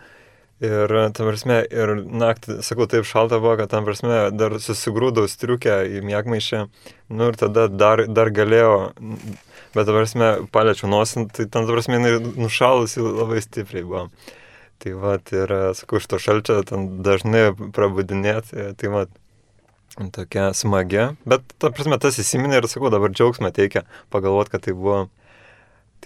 Ir, 0.63 0.93
tam 1.11 1.27
prasme, 1.27 1.57
ir 1.75 1.91
naktį, 2.07 2.61
sakau, 2.63 2.87
taip 2.87 3.07
šalta 3.09 3.41
buvo, 3.43 3.57
kad 3.59 3.71
tam 3.73 3.83
prasme 3.83 4.29
dar 4.31 4.55
susigrūdau 4.63 5.25
striukę 5.27 5.81
į 5.91 6.03
mėgmaišį. 6.07 6.61
Nu 7.11 7.31
ir 7.33 7.39
tada 7.41 7.65
dar, 7.67 8.05
dar 8.07 8.31
galėjau, 8.31 8.77
bet 9.75 9.89
tam 9.89 9.97
prasme 9.97 10.29
paliečiau 10.55 10.91
nosint, 10.93 11.33
tai 11.35 11.49
tam 11.51 11.67
prasme 11.67 11.99
nušalusi 11.99 13.03
labai 13.03 13.43
stipriai 13.43 13.83
buvo. 13.89 14.05
Tai 14.83 14.95
va, 15.03 15.17
ir, 15.35 15.57
sakau, 15.79 15.99
iš 15.99 16.07
to 16.13 16.23
šalčio 16.23 16.61
ten 16.71 16.87
dažnai 17.07 17.49
prabudinėti, 17.75 18.71
tai 18.79 18.95
va, 18.95 19.03
tokia 20.15 20.53
smagia. 20.55 21.09
Bet, 21.27 21.43
ta 21.59 21.73
prasme, 21.75 21.99
tas 22.03 22.23
įsiminė 22.23 22.63
ir, 22.63 22.71
sakau, 22.71 22.91
dabar 22.95 23.11
džiaugsmą 23.11 23.51
teikia 23.55 23.83
pagalvoti, 24.15 24.55
kad 24.55 24.69
tai 24.69 24.79
buvo. 24.79 25.05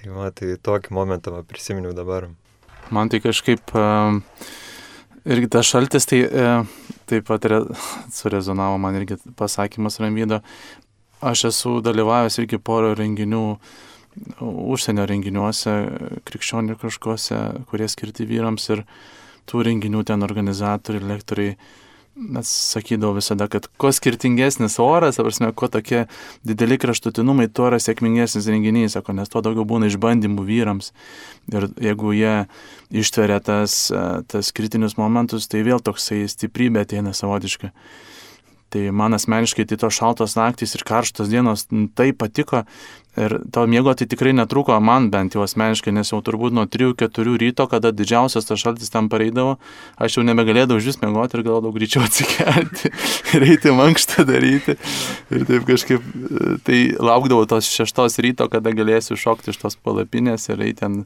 Tai 0.01 0.17
va, 0.17 0.33
tai 0.33 0.57
tokį 0.57 0.97
momentą 0.97 1.37
va, 1.37 1.45
prisiminiau 1.45 1.93
dabar. 1.97 2.31
Man 2.95 3.11
tai 3.11 3.21
kažkaip 3.25 3.73
irgi 5.27 5.49
tas 5.51 5.67
šaltis, 5.67 6.07
tai 6.07 6.21
uh, 6.27 6.69
taip 7.11 7.27
pat 7.27 7.49
re, 7.51 7.63
surezonavo 8.15 8.79
man 8.79 8.99
irgi 9.01 9.19
pasakymas 9.39 9.99
Ramydo. 10.03 10.41
Aš 11.27 11.47
esu 11.51 11.79
dalyvavęs 11.83 12.39
irgi 12.43 12.61
poro 12.63 12.93
renginių 12.95 13.45
užsienio 14.41 15.05
renginiuose, 15.09 15.75
krikščioniškuose, 16.29 17.41
kurie 17.71 17.89
skirti 17.91 18.27
vyrams 18.29 18.71
ir 18.73 18.85
tų 19.47 19.65
renginių 19.69 20.05
ten 20.09 20.25
organizatoriai, 20.27 21.05
lektoriai 21.11 21.57
mes 22.17 22.49
sakydavau 22.73 23.17
visada, 23.19 23.47
kad 23.53 23.67
kuo 23.81 23.91
skirtingesnis 23.93 24.79
oras, 24.83 25.19
prasme, 25.21 25.51
kuo 25.57 25.69
tokie 25.73 26.07
dideli 26.47 26.79
kraštutinumai, 26.81 27.49
tuo 27.53 27.69
yra 27.71 27.81
sėkmingesnis 27.83 28.49
renginys, 28.51 28.97
sako, 28.97 29.15
nes 29.19 29.31
tuo 29.33 29.43
daugiau 29.45 29.67
būna 29.69 29.91
išbandymų 29.91 30.47
vyrams. 30.49 30.93
Ir 31.53 31.69
jeigu 31.83 32.15
jie 32.17 32.35
ištveria 33.05 33.39
tas, 33.45 33.79
tas 34.33 34.53
kritinius 34.57 34.97
momentus, 35.01 35.49
tai 35.53 35.63
vėl 35.67 35.83
toksai 35.85 36.25
stiprybė 36.33 36.87
ateina 36.87 37.13
savotiškai. 37.17 37.73
Tai 38.73 38.83
man 38.91 39.15
asmeniškai 39.15 39.65
tai 39.69 39.79
tos 39.79 39.95
šaltos 39.95 40.35
naktys 40.35 40.75
ir 40.75 40.83
karštos 40.89 41.31
dienos 41.31 41.69
tai 41.95 42.11
patiko 42.17 42.65
ir 43.17 43.39
to 43.53 43.67
miego 43.67 43.95
tai 43.95 44.07
tikrai 44.07 44.33
netruko 44.37 44.77
man 44.81 45.09
bent 45.11 45.35
jau 45.37 45.45
asmeniškai, 45.45 45.95
nes 45.95 46.13
jau 46.13 46.21
turbūt 46.25 46.55
nuo 46.57 46.67
3-4 46.69 47.37
ryto, 47.41 47.67
kada 47.71 47.93
didžiausias 47.97 48.49
tas 48.49 48.61
šaltis 48.61 48.93
tam 48.93 49.09
pareidavo, 49.13 49.57
aš 49.97 50.19
jau 50.19 50.25
nebegalėdavau 50.29 50.83
vis 50.83 51.01
miegoti 51.03 51.39
ir 51.39 51.47
galvodavau 51.47 51.75
greičiau 51.77 52.05
atsikelti 52.09 52.93
ir 53.37 53.49
eiti 53.49 53.75
mankštą 53.77 54.27
daryti. 54.29 54.77
Ir 55.33 55.47
taip 55.49 55.67
kažkaip, 55.69 56.05
tai 56.69 56.81
laukdavau 57.01 57.49
tos 57.51 57.71
šeštos 57.73 58.21
ryto, 58.25 58.51
kada 58.53 58.75
galėsiu 58.77 59.19
šokti 59.21 59.55
iš 59.55 59.61
tos 59.65 59.81
palapinės 59.81 60.51
ir 60.53 60.63
eiti 60.69 60.83
ten 60.85 61.03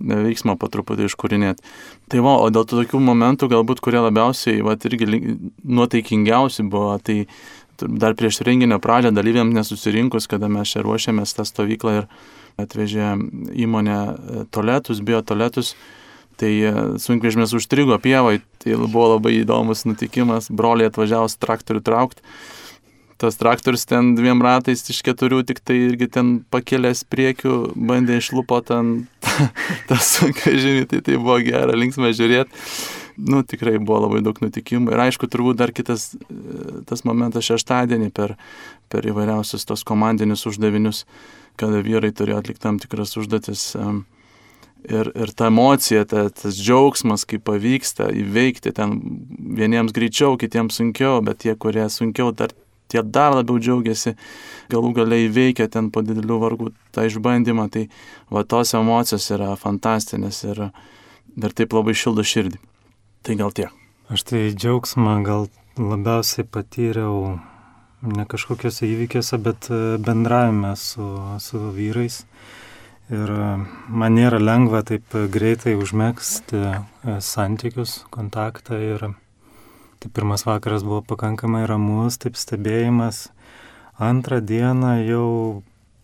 veiksmą 0.00 0.58
po 0.60 0.68
truputį 0.68 1.08
iškūrinėti. 1.08 1.64
Tai 2.12 2.22
va, 2.22 2.36
o 2.44 2.50
dėl 2.52 2.66
tų 2.68 2.82
tokių 2.82 3.00
momentų, 3.02 3.48
galbūt 3.50 3.80
kurie 3.84 4.02
labiausiai, 4.04 4.60
va, 4.66 4.76
irgi 4.76 5.08
nuotaikingiausi 5.64 6.66
buvo, 6.70 6.98
tai 7.02 7.24
dar 7.80 8.16
prieš 8.18 8.40
renginio 8.46 8.78
pradžią 8.82 9.12
dalyviams 9.16 9.54
nesusirinkus, 9.56 10.28
kada 10.30 10.48
mes 10.52 10.72
čia 10.72 10.84
ruošėmės 10.86 11.36
tą 11.36 11.46
stovyklą 11.48 11.94
ir 12.00 12.10
atvežė 12.60 13.14
įmonę 13.66 13.96
e, 13.96 14.44
toletus, 14.54 15.02
biotoletus, 15.04 15.74
tai 16.40 16.52
e, 16.64 16.74
sunkvežimės 17.02 17.52
užstrigo 17.56 17.98
pievai, 18.02 18.38
tai 18.62 18.78
buvo 18.80 19.16
labai 19.16 19.38
įdomus 19.42 19.84
nutikimas, 19.88 20.48
broliai 20.48 20.92
atvažiavo 20.92 21.28
traktorių 21.40 21.84
traukti 21.84 22.24
tas 23.16 23.36
traktorius 23.40 23.86
ten 23.88 24.14
dviem 24.16 24.42
ratais 24.44 24.82
iš 24.92 25.00
keturių, 25.06 25.40
tik 25.48 25.62
tai 25.64 25.78
irgi 25.88 26.08
ten 26.12 26.32
pakėlęs 26.52 27.04
priekių, 27.08 27.54
bandė 27.88 28.20
išlupo 28.20 28.60
ten 28.66 29.06
tas 29.88 30.10
sunkvežimį, 30.18 30.86
tai 30.90 31.00
tai 31.04 31.16
buvo 31.20 31.38
gera, 31.44 31.76
linksma 31.76 32.12
žiūrėti. 32.16 32.52
Nu, 33.16 33.40
tikrai 33.42 33.78
buvo 33.80 34.02
labai 34.04 34.20
daug 34.24 34.36
nutikimų. 34.44 34.92
Ir 34.92 35.02
aišku, 35.06 35.28
turbūt 35.32 35.56
dar 35.56 35.72
kitas 35.72 36.10
tas 36.88 37.04
momentas 37.08 37.48
šeštadienį 37.48 38.10
per, 38.16 38.34
per 38.92 39.08
įvairiausius 39.08 39.64
tos 39.68 39.86
komandinius 39.88 40.44
uždavinius, 40.50 41.06
kada 41.56 41.80
vyrai 41.84 42.12
turėjo 42.12 42.42
atlikti 42.42 42.64
tam 42.66 42.80
tikras 42.82 43.16
užduotis. 43.16 43.70
Ir, 44.86 45.08
ir 45.18 45.32
ta 45.34 45.48
emocija, 45.48 46.04
ta, 46.06 46.28
tas 46.30 46.60
džiaugsmas, 46.60 47.24
kaip 47.26 47.42
pavyksta 47.48 48.10
įveikti 48.14 48.70
ten 48.76 48.92
vieniems 49.56 49.96
greičiau, 49.96 50.36
kitiems 50.38 50.76
sunkiau, 50.78 51.16
bet 51.26 51.40
tie, 51.42 51.56
kurie 51.58 51.88
sunkiau, 51.90 52.30
dar 52.36 52.52
tie 52.92 53.02
dar 53.02 53.34
labiau 53.34 53.58
džiaugiasi, 53.58 54.14
galų 54.70 54.92
galiai 55.00 55.26
veikia 55.32 55.66
ten 55.72 55.90
po 55.90 56.04
didelių 56.06 56.38
vargų 56.44 56.70
tą 56.94 57.08
išbandymą, 57.08 57.66
tai 57.72 57.88
va 58.30 58.44
tos 58.46 58.76
emocijos 58.78 59.26
yra 59.34 59.54
fantastinės 59.58 60.44
ir 60.46 60.68
dar 61.34 61.56
taip 61.56 61.74
labai 61.74 61.96
šildo 61.96 62.22
širdį. 62.22 62.60
Tai 63.26 63.34
gal 63.34 63.50
tiek. 63.50 63.74
Aš 64.06 64.22
tai 64.22 64.40
džiaugsmą 64.54 65.16
gal 65.26 65.48
labiausiai 65.76 66.46
patyriau 66.46 67.40
ne 68.06 68.24
kažkokiuose 68.30 68.86
įvykiuose, 68.86 69.40
bet 69.42 69.66
e, 69.74 69.82
bendravime 69.98 70.76
su, 70.78 71.10
su 71.42 71.60
vyrais. 71.74 72.22
Ir 73.10 73.34
e, 73.34 73.52
man 73.90 74.14
nėra 74.14 74.38
lengva 74.38 74.84
taip 74.86 75.18
greitai 75.34 75.74
užmėgsti 75.74 76.62
e, 76.70 76.74
santykius, 77.18 78.04
kontaktą 78.14 78.78
ir 78.78 79.08
Tai 79.98 80.10
pirmas 80.12 80.44
vakaras 80.46 80.84
buvo 80.84 81.00
pakankamai 81.02 81.64
ramus, 81.66 82.18
taip 82.20 82.36
stebėjimas. 82.36 83.30
Antrą 83.96 84.42
dieną 84.44 84.92
jau 85.06 85.28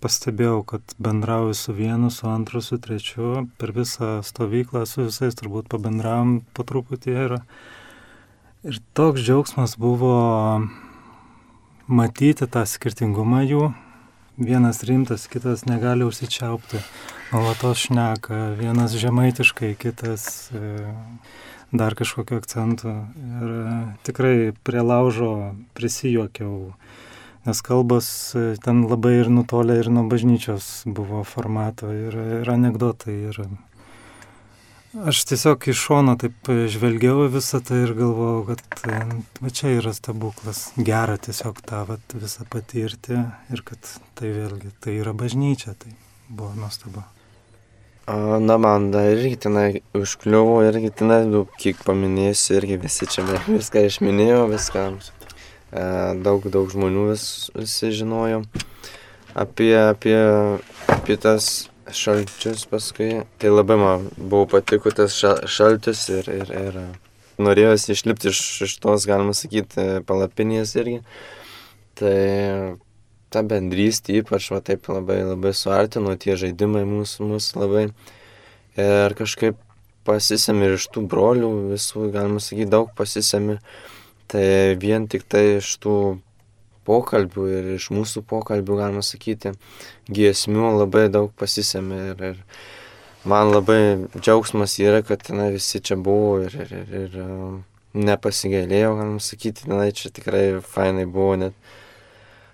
pastebėjau, 0.03 0.63
kad 0.67 0.95
bendrauju 1.03 1.55
su 1.57 1.75
vienu, 1.77 2.11
su 2.11 2.27
antru, 2.31 2.63
su 2.65 2.79
trečiu. 2.83 3.47
Per 3.61 3.73
visą 3.77 4.19
stovyklą 4.27 4.85
su 4.89 5.07
visais 5.07 5.39
turbūt 5.39 5.71
pabendravom 5.73 6.41
po 6.55 6.67
truputį. 6.67 7.15
Ir, 7.27 7.37
ir 8.67 8.81
toks 8.99 9.23
džiaugsmas 9.23 9.77
buvo 9.81 10.17
matyti 11.87 12.49
tą 12.51 12.67
skirtingumą 12.69 13.45
jų. 13.47 13.71
Vienas 14.43 14.83
rimtas, 14.89 15.29
kitas 15.31 15.67
negali 15.69 16.07
užsičiaupti. 16.09 16.83
Nuolatos 17.33 17.87
šneka, 17.87 18.45
vienas 18.61 18.99
žemaitiškai, 19.01 19.75
kitas... 19.81 20.51
E, 20.53 20.93
dar 21.73 21.95
kažkokio 21.97 22.37
akcento. 22.37 22.93
Ir 23.17 23.51
e, 23.51 23.77
tikrai 24.05 24.53
prie 24.63 24.83
laužo 24.85 25.55
prisijuokiau, 25.75 26.73
nes 27.47 27.61
kalbos 27.65 28.09
e, 28.39 28.55
ten 28.63 28.85
labai 28.91 29.19
ir 29.21 29.31
nutolę 29.33 29.79
ir 29.81 29.91
nuo 29.91 30.07
bažnyčios 30.11 30.85
buvo 30.87 31.25
formato 31.27 31.91
ir, 31.93 32.17
ir 32.43 32.51
anegdotai. 32.51 33.17
Ir 33.31 33.41
aš 35.11 35.25
tiesiog 35.31 35.67
iš 35.73 35.81
šono 35.89 36.15
taip 36.21 36.53
žvelgiau 36.75 37.27
visą 37.33 37.63
tai 37.65 37.83
ir 37.87 37.95
galvojau, 37.99 38.45
kad 38.53 38.85
e, 38.87 39.01
va 39.43 39.55
čia 39.55 39.75
yra 39.81 39.95
stebuklas. 39.97 40.69
Gera 40.77 41.19
tiesiog 41.19 41.65
tą 41.67 41.83
va, 41.89 41.99
visą 42.15 42.47
patirti 42.53 43.19
ir 43.53 43.65
kad 43.67 43.97
tai 44.19 44.31
vėlgi 44.37 44.77
tai 44.83 45.01
yra 45.01 45.17
bažnyčia. 45.17 45.75
Tai 45.75 45.97
buvo 46.29 46.55
nuostabu. 46.59 47.03
Na, 48.43 48.57
man 48.59 48.91
dar 48.91 49.07
irgi 49.15 49.37
tenai 49.45 49.67
užkliuvo, 49.95 50.57
irgi 50.67 50.91
tenai, 50.99 51.21
nu, 51.31 51.45
kiek 51.63 51.79
paminėsiu, 51.87 52.57
irgi 52.59 52.79
visi 52.83 53.07
čia 53.07 53.23
viską 53.47 53.85
išminėjo, 53.87 54.41
viską. 54.51 54.87
E, 55.73 55.83
daug, 56.21 56.45
daug 56.53 56.69
žmonių 56.69 57.09
vis, 57.11 57.27
visi 57.57 57.93
žinojo 57.97 58.43
apie, 59.33 59.73
apie, 59.81 60.17
apie 60.93 61.17
tas 61.17 61.71
šalčius 61.89 62.67
paskui. 62.69 63.23
Tai 63.41 63.55
labai 63.55 63.79
man 63.81 64.07
buvo 64.17 64.47
patiko 64.53 64.93
tas 64.93 65.17
šaltis 65.17 66.05
ir, 66.13 66.29
ir, 66.29 66.53
ir 66.53 66.79
norėjosi 67.43 67.97
išlipti 67.97 68.31
iš, 68.33 68.43
iš 68.69 68.77
tos, 68.85 69.09
galima 69.09 69.33
sakyti, 69.37 70.03
palapinės 70.09 70.77
irgi. 70.77 71.01
Tai 71.99 72.17
ta 73.33 73.41
bendrystė 73.49 74.21
ypač 74.21 74.51
va 74.53 74.61
taip 74.65 74.89
labai 74.93 75.23
labai 75.25 75.55
suartino 75.57 76.15
tie 76.21 76.37
žaidimai 76.37 76.85
mūsų, 76.89 77.33
mūsų 77.33 77.63
labai. 77.65 77.87
Ir 78.77 79.17
kažkaip 79.17 79.57
pasisemi 80.05 80.69
ir 80.69 80.77
iš 80.77 80.89
tų 80.93 81.07
brolių 81.09 81.51
visų, 81.73 82.11
galima 82.15 82.41
sakyti, 82.43 82.71
daug 82.73 82.93
pasisemi. 82.99 83.59
Tai 84.33 84.45
vien 84.81 85.09
tik 85.13 85.27
tai 85.29 85.45
iš 85.59 85.75
tų 85.83 85.97
pokalbių 86.89 87.49
ir 87.53 87.69
iš 87.77 87.91
mūsų 87.95 88.25
pokalbių, 88.31 88.79
galima 88.81 89.03
sakyti, 89.07 89.53
giesmių 90.11 90.73
labai 90.81 91.07
daug 91.13 91.31
pasisemi. 91.39 92.01
Ir, 92.15 92.25
ir 92.33 93.29
man 93.29 93.53
labai 93.53 93.83
džiaugsmas 94.17 94.79
yra, 94.83 95.05
kad 95.07 95.23
tenai 95.29 95.53
visi 95.55 95.83
čia 95.85 96.01
buvo 96.01 96.41
ir, 96.47 96.57
ir, 96.65 96.73
ir, 96.81 96.97
ir 97.05 98.03
nepasigailėjau, 98.09 98.97
galima 98.99 99.23
sakyti, 99.23 99.69
tenai 99.69 99.93
čia 99.95 100.11
tikrai 100.17 100.47
fainai 100.65 101.07
buvo 101.07 101.39
net 101.45 101.73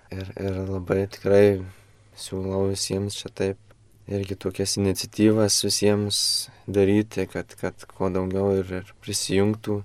Ir, 0.09 0.29
ir 0.41 0.55
labai 0.65 1.03
tikrai 1.05 1.59
siūlau 2.17 2.63
visiems 2.71 3.13
čia 3.19 3.29
taip 3.29 3.59
irgi 4.09 4.33
tokias 4.41 4.71
iniciatyvas 4.79 5.59
visiems 5.61 6.21
daryti, 6.65 7.27
kad, 7.29 7.53
kad 7.59 7.85
kuo 7.93 8.09
daugiau 8.09 8.55
ir, 8.57 8.71
ir 8.79 8.89
prisijungtų, 9.05 9.75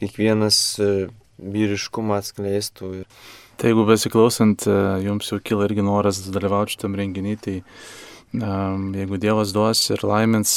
kiekvienas 0.00 0.60
e, 0.82 0.92
vyriškumą 1.38 2.18
atskleistų 2.18 2.94
Tai 3.58 3.72
jeigu 3.72 3.82
besiklausant, 3.88 4.68
e, 4.70 4.74
jums 5.02 5.32
jau 5.32 5.40
kyla 5.42 5.66
irgi 5.66 5.82
noras 5.82 6.20
dalyvauti 6.30 6.76
šitam 6.76 6.94
renginį, 6.94 7.32
tai 7.42 7.54
um, 8.38 8.92
jeigu 8.94 9.18
Dievas 9.18 9.50
duos 9.50 9.80
ir 9.90 10.04
laimins 10.06 10.52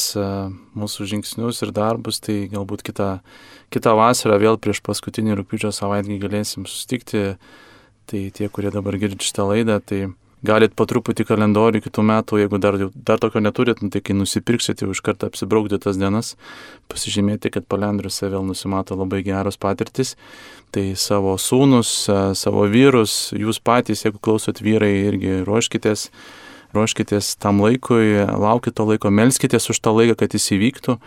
mūsų 0.77 1.07
žingsnius 1.09 1.63
ir 1.65 1.71
darbus, 1.73 2.19
tai 2.21 2.43
galbūt 2.51 2.83
kitą, 2.85 3.09
kitą 3.73 3.95
vasarą 3.97 4.37
vėl 4.43 4.61
prieš 4.61 4.83
paskutinį 4.85 5.39
rūpiučio 5.39 5.73
savaitgalį 5.73 6.19
galėsim 6.21 6.69
susitikti. 6.69 7.23
Tai 8.11 8.21
tie, 8.37 8.47
kurie 8.53 8.69
dabar 8.73 8.97
girdži 9.01 9.31
šitą 9.31 9.47
laidą, 9.49 9.79
tai 9.81 10.03
galit 10.45 10.73
po 10.77 10.87
truputį 10.89 11.25
kalendorių 11.29 11.81
kitų 11.85 12.03
metų, 12.05 12.39
jeigu 12.41 12.59
dar, 12.61 12.77
dar 12.95 13.21
tokio 13.21 13.41
neturit, 13.43 13.81
nu, 13.83 13.91
tai 13.93 14.01
kai 14.05 14.15
nusipirksit, 14.17 14.81
jau 14.81 14.91
iš 14.93 15.03
karto 15.05 15.29
apsibraukti 15.29 15.79
tas 15.81 15.99
dienas, 16.01 16.33
pasižymėti, 16.91 17.53
kad 17.53 17.67
palendriuose 17.69 18.29
vėl 18.31 18.45
nusimato 18.47 18.97
labai 18.97 19.21
geros 19.27 19.59
patirtis. 19.61 20.15
Tai 20.71 20.85
savo 20.95 21.35
sūnus, 21.41 21.91
savo 22.39 22.63
vyrus, 22.71 23.33
jūs 23.37 23.59
patys, 23.63 24.05
jeigu 24.05 24.21
klausot 24.23 24.63
vyrai, 24.63 24.93
irgi 25.09 25.41
ruoškitės, 25.47 26.07
ruoškitės 26.73 27.35
tam 27.43 27.59
laikui, 27.61 28.23
laukite 28.25 28.79
to 28.79 28.87
laiko, 28.87 29.11
melskitės 29.11 29.69
už 29.73 29.81
tą 29.83 29.93
laiką, 29.97 30.21
kad 30.23 30.37
jis 30.37 30.53
įvyktų. 30.55 30.97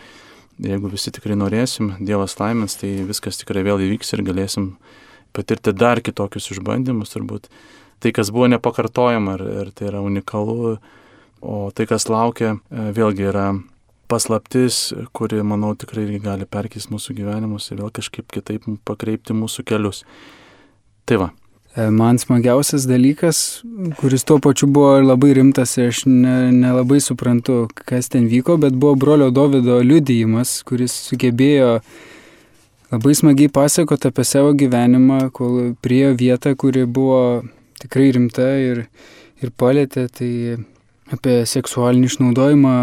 Jeigu 0.63 0.87
visi 0.87 1.11
tikrai 1.11 1.35
norėsim, 1.35 1.97
Dievas 1.99 2.37
laimės, 2.39 2.77
tai 2.79 2.93
viskas 3.03 3.41
tikrai 3.41 3.65
vėl 3.65 3.81
įvyks 3.83 4.13
ir 4.15 4.21
galėsim 4.23 4.75
patirti 5.35 5.73
dar 5.75 5.99
kitokius 5.99 6.53
išbandymus 6.53 7.11
turbūt 7.11 7.49
tai, 7.99 8.11
kas 8.15 8.31
buvo 8.33 8.49
nepakartojama 8.53 9.37
ir, 9.37 9.45
ir 9.63 9.71
tai 9.75 9.89
yra 9.91 10.01
unikalu, 10.05 10.75
o 11.45 11.61
tai, 11.75 11.87
kas 11.89 12.09
laukia, 12.11 12.57
e, 12.69 12.89
vėlgi 12.95 13.29
yra 13.31 13.47
paslaptis, 14.07 14.93
kuri, 15.17 15.41
manau, 15.45 15.73
tikrai 15.77 16.05
gali 16.21 16.45
perkeisti 16.49 16.93
mūsų 16.93 17.15
gyvenimus 17.17 17.71
ir 17.71 17.81
vėl 17.81 17.93
kažkaip 17.93 18.29
kitaip 18.33 18.67
pakreipti 18.85 19.33
mūsų 19.37 19.65
kelius. 19.65 20.03
Tai 21.05 21.21
va. 21.21 21.31
E, 21.75 21.89
man 21.89 22.19
smagiausias 22.21 22.85
dalykas, 22.87 23.61
kuris 23.99 24.23
tuo 24.23 24.37
pačiu 24.39 24.69
buvo 24.71 24.93
labai 25.03 25.33
rimtas 25.35 25.75
ir 25.77 25.89
aš 25.91 26.05
nelabai 26.07 27.01
ne 27.01 27.03
suprantu, 27.03 27.65
kas 27.75 28.07
ten 28.13 28.29
vyko, 28.31 28.55
bet 28.61 28.77
buvo 28.79 28.95
brolio 28.95 29.31
Davido 29.33 29.81
liudijimas, 29.83 30.61
kuris 30.63 30.95
sugebėjo 31.09 31.79
labai 32.93 33.15
smagiai 33.17 33.51
pasakoti 33.51 34.07
apie 34.07 34.23
savo 34.23 34.53
gyvenimą, 34.55 35.25
kol 35.35 35.73
priejo 35.83 36.13
vietą, 36.15 36.55
kuri 36.55 36.85
buvo 36.85 37.43
tikrai 37.81 38.11
rimta 38.15 38.47
ir, 38.61 38.85
ir 39.43 39.51
palėtė, 39.57 40.07
tai 40.13 40.31
apie 41.13 41.41
seksualinį 41.49 42.09
išnaudojimą 42.09 42.75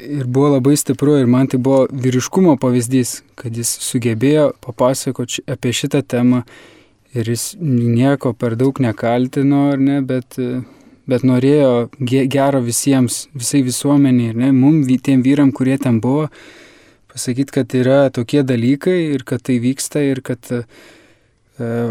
ir 0.00 0.26
buvo 0.26 0.54
labai 0.56 0.76
stipru 0.80 1.18
ir 1.20 1.28
man 1.30 1.48
tai 1.50 1.60
buvo 1.62 1.84
vyriškumo 1.92 2.56
pavyzdys, 2.60 3.20
kad 3.38 3.56
jis 3.56 3.72
sugebėjo 3.84 4.50
papasakoti 4.64 5.44
apie 5.50 5.72
šitą 5.76 6.02
temą 6.02 6.42
ir 7.14 7.28
jis 7.28 7.52
nieko 7.60 8.32
per 8.38 8.56
daug 8.58 8.78
nekaltino, 8.80 9.70
ar 9.74 9.82
ne, 9.82 9.98
bet, 10.06 10.38
bet 11.10 11.26
norėjo 11.26 11.90
gero 12.00 12.62
visiems, 12.64 13.26
visai 13.34 13.64
visuomeniai, 13.66 14.36
ne, 14.38 14.52
mum, 14.54 14.80
tiem 14.86 15.24
vyram, 15.26 15.50
kurie 15.52 15.76
ten 15.82 15.98
buvo, 16.00 16.28
pasakyti, 17.10 17.58
kad 17.58 17.74
yra 17.74 18.04
tokie 18.14 18.44
dalykai 18.46 18.98
ir 19.16 19.26
kad 19.26 19.42
tai 19.42 19.58
vyksta 19.62 20.04
ir 20.06 20.22
kad 20.24 20.52
uh, 20.54 20.62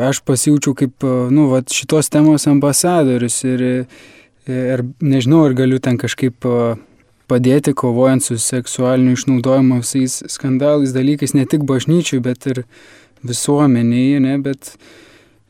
aš 0.09 0.21
pasijaučiau 0.25 0.75
kaip, 0.77 1.03
e, 1.03 1.15
nu, 1.33 1.47
va, 1.51 1.61
šitos 1.61 2.09
temos 2.09 2.47
ambasadorius 2.49 3.41
ir, 3.47 3.63
e, 3.63 4.53
ir 4.53 4.85
nežinau, 5.01 5.45
ar 5.47 5.55
galiu 5.57 5.79
ten 5.83 5.99
kažkaip 6.01 6.47
padėti 7.29 7.75
kovojant 7.77 8.25
su 8.25 8.39
seksualiniu 8.41 9.13
išnaudojimu 9.17 9.81
visais 9.83 10.23
skandalais 10.33 10.95
dalykais, 10.95 11.35
ne 11.37 11.45
tik 11.45 11.65
bažnyčiui, 11.69 12.21
bet 12.25 12.47
ir 12.49 12.63
visuomenėje, 13.25 14.23
ne, 14.23 14.37
bet 14.41 14.73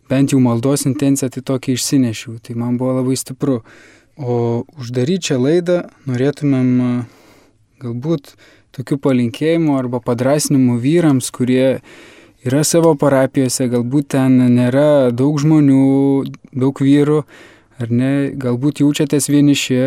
bent 0.09 0.33
jau 0.33 0.41
maldos 0.43 0.83
intenciją 0.89 1.29
tai 1.31 1.45
tokia 1.45 1.77
išsinešiau, 1.77 2.39
tai 2.43 2.57
man 2.59 2.77
buvo 2.81 2.97
labai 2.99 3.15
stipru. 3.19 3.61
O 4.19 4.65
uždaryti 4.75 5.31
šią 5.31 5.37
laidą 5.39 5.77
norėtumėm 6.09 6.71
galbūt 7.79 8.33
tokių 8.75 8.97
palinkėjimų 9.05 9.77
arba 9.79 10.01
padrasinimų 10.03 10.75
vyrams, 10.83 11.29
kurie 11.31 11.79
yra 12.47 12.63
savo 12.63 12.93
parapijose, 12.99 13.67
galbūt 13.71 14.13
ten 14.15 14.37
nėra 14.55 15.11
daug 15.15 15.39
žmonių, 15.41 16.29
daug 16.55 16.81
vyrų, 16.83 17.23
ar 17.79 17.91
ne, 17.91 18.13
galbūt 18.39 18.83
jaučiatės 18.83 19.29
vieniši. 19.31 19.81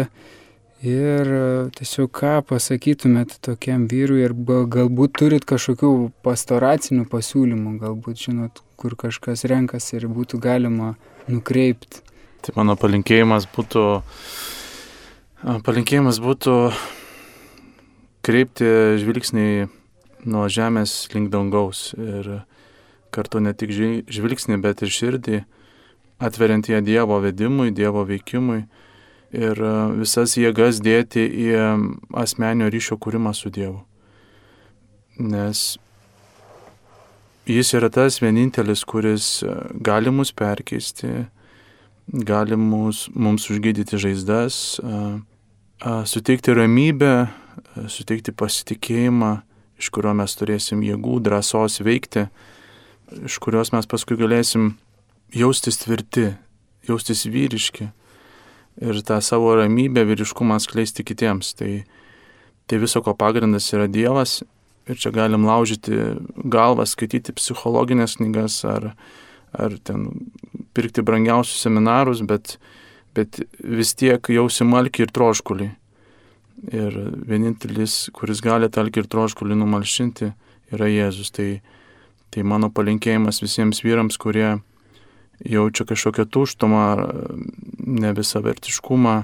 Ir 0.82 1.28
e, 1.30 1.42
tiesiog 1.78 2.08
ką 2.10 2.32
pasakytumėt 2.48 3.36
tokiam 3.46 3.84
vyrui 3.86 4.24
ir 4.24 4.32
galbūt 4.34 5.12
turit 5.20 5.44
kažkokių 5.46 6.10
pastoracinių 6.26 7.04
pasiūlymų, 7.12 7.76
galbūt 7.84 8.24
žinot, 8.24 8.64
kur 8.74 8.96
kažkas 8.98 9.46
renkasi 9.46 10.00
ir 10.00 10.08
būtų 10.10 10.40
galima 10.42 10.96
nukreipti. 11.30 12.02
Tai 12.42 12.56
mano 12.58 12.74
palinkėjimas 12.74 13.46
būtų, 13.54 13.84
palinkėjimas 15.62 16.18
būtų 16.24 16.56
kreipti 18.26 18.72
žvilgsnį 18.98 19.46
nuo 20.24 20.46
žemės 20.50 21.08
link 21.14 21.32
dangaus 21.32 21.92
ir 21.98 22.42
kartu 23.12 23.42
ne 23.44 23.52
tik 23.52 23.72
žvilgsnį, 24.08 24.58
bet 24.62 24.82
ir 24.82 24.92
širdį, 24.92 25.42
atveriant 26.22 26.68
ją 26.70 26.80
Dievo 26.84 27.18
vedimui, 27.22 27.72
Dievo 27.74 28.06
veikimui 28.08 28.62
ir 29.32 29.58
e, 29.58 29.72
visas 30.00 30.36
jėgas 30.38 30.80
dėti 30.84 31.24
į 31.24 31.48
asmenio 32.22 32.70
ryšio 32.72 32.98
kūrimą 33.00 33.34
su 33.36 33.52
Dievu. 33.52 33.82
Nes 35.20 35.74
Jis 37.42 37.72
yra 37.74 37.88
tas 37.90 38.20
vienintelis, 38.22 38.84
kuris 38.86 39.42
e, 39.42 39.50
gali 39.82 40.12
mus 40.14 40.30
perkeisti, 40.30 41.08
gali 42.06 42.54
mus, 42.54 43.08
mums 43.18 43.48
užgydyti 43.50 43.98
žaizdas, 43.98 44.78
e, 44.78 45.00
suteikti 46.06 46.54
ramybę, 46.54 47.26
suteikti 47.90 48.30
pasitikėjimą 48.30 49.32
iš 49.82 49.90
kurio 49.90 50.14
mes 50.14 50.36
turėsim 50.38 50.84
jėgų, 50.86 51.18
drąsos 51.26 51.80
veikti, 51.82 52.28
iš 53.26 53.40
kurios 53.42 53.72
mes 53.74 53.88
paskui 53.90 54.16
galėsim 54.20 54.76
jaustis 55.34 55.80
tvirti, 55.82 56.30
jaustis 56.86 57.26
vyriški 57.26 57.88
ir 58.82 59.00
tą 59.04 59.18
savo 59.20 59.56
ramybę, 59.58 60.04
vyriškumą 60.06 60.60
skleisti 60.62 61.04
kitiems. 61.04 61.52
Tai, 61.58 61.72
tai 62.70 62.78
viso 62.80 63.02
ko 63.04 63.16
pagrindas 63.18 63.68
yra 63.74 63.88
Dievas 63.90 64.40
ir 64.88 64.98
čia 64.98 65.12
galim 65.14 65.46
laužyti 65.46 65.98
galvą, 66.36 66.86
skaityti 66.88 67.34
psichologinės 67.36 68.16
knygas 68.20 68.62
ar, 68.68 68.92
ar 69.52 69.76
ten 69.84 70.08
pirkti 70.74 71.04
brangiausius 71.04 71.66
seminarus, 71.66 72.22
bet, 72.26 72.56
bet 73.14 73.42
vis 73.58 73.94
tiek 73.98 74.32
jausim 74.32 74.74
alkį 74.78 75.06
ir 75.06 75.14
troškulį. 75.14 75.70
Ir 76.72 76.94
vienintelis, 77.26 78.10
kuris 78.14 78.42
gali 78.44 78.68
talkį 78.70 79.02
ir 79.02 79.08
troškulį 79.10 79.56
numalšinti, 79.58 80.32
yra 80.74 80.88
Jėzus. 80.90 81.32
Tai, 81.34 81.48
tai 82.30 82.44
mano 82.46 82.70
palinkėjimas 82.70 83.42
visiems 83.42 83.82
vyrams, 83.84 84.18
kurie 84.20 84.60
jaučia 85.42 85.86
kažkokią 85.88 86.26
tuštumą, 86.30 86.84
nevisavertiškumą, 88.04 89.16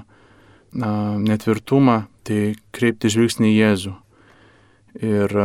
netvirtumą, 1.29 2.01
tai 2.27 2.57
kreipti 2.75 3.13
žvilgsnį 3.13 3.53
į 3.53 3.57
Jėzų. 3.59 3.95
Ir 4.99 5.39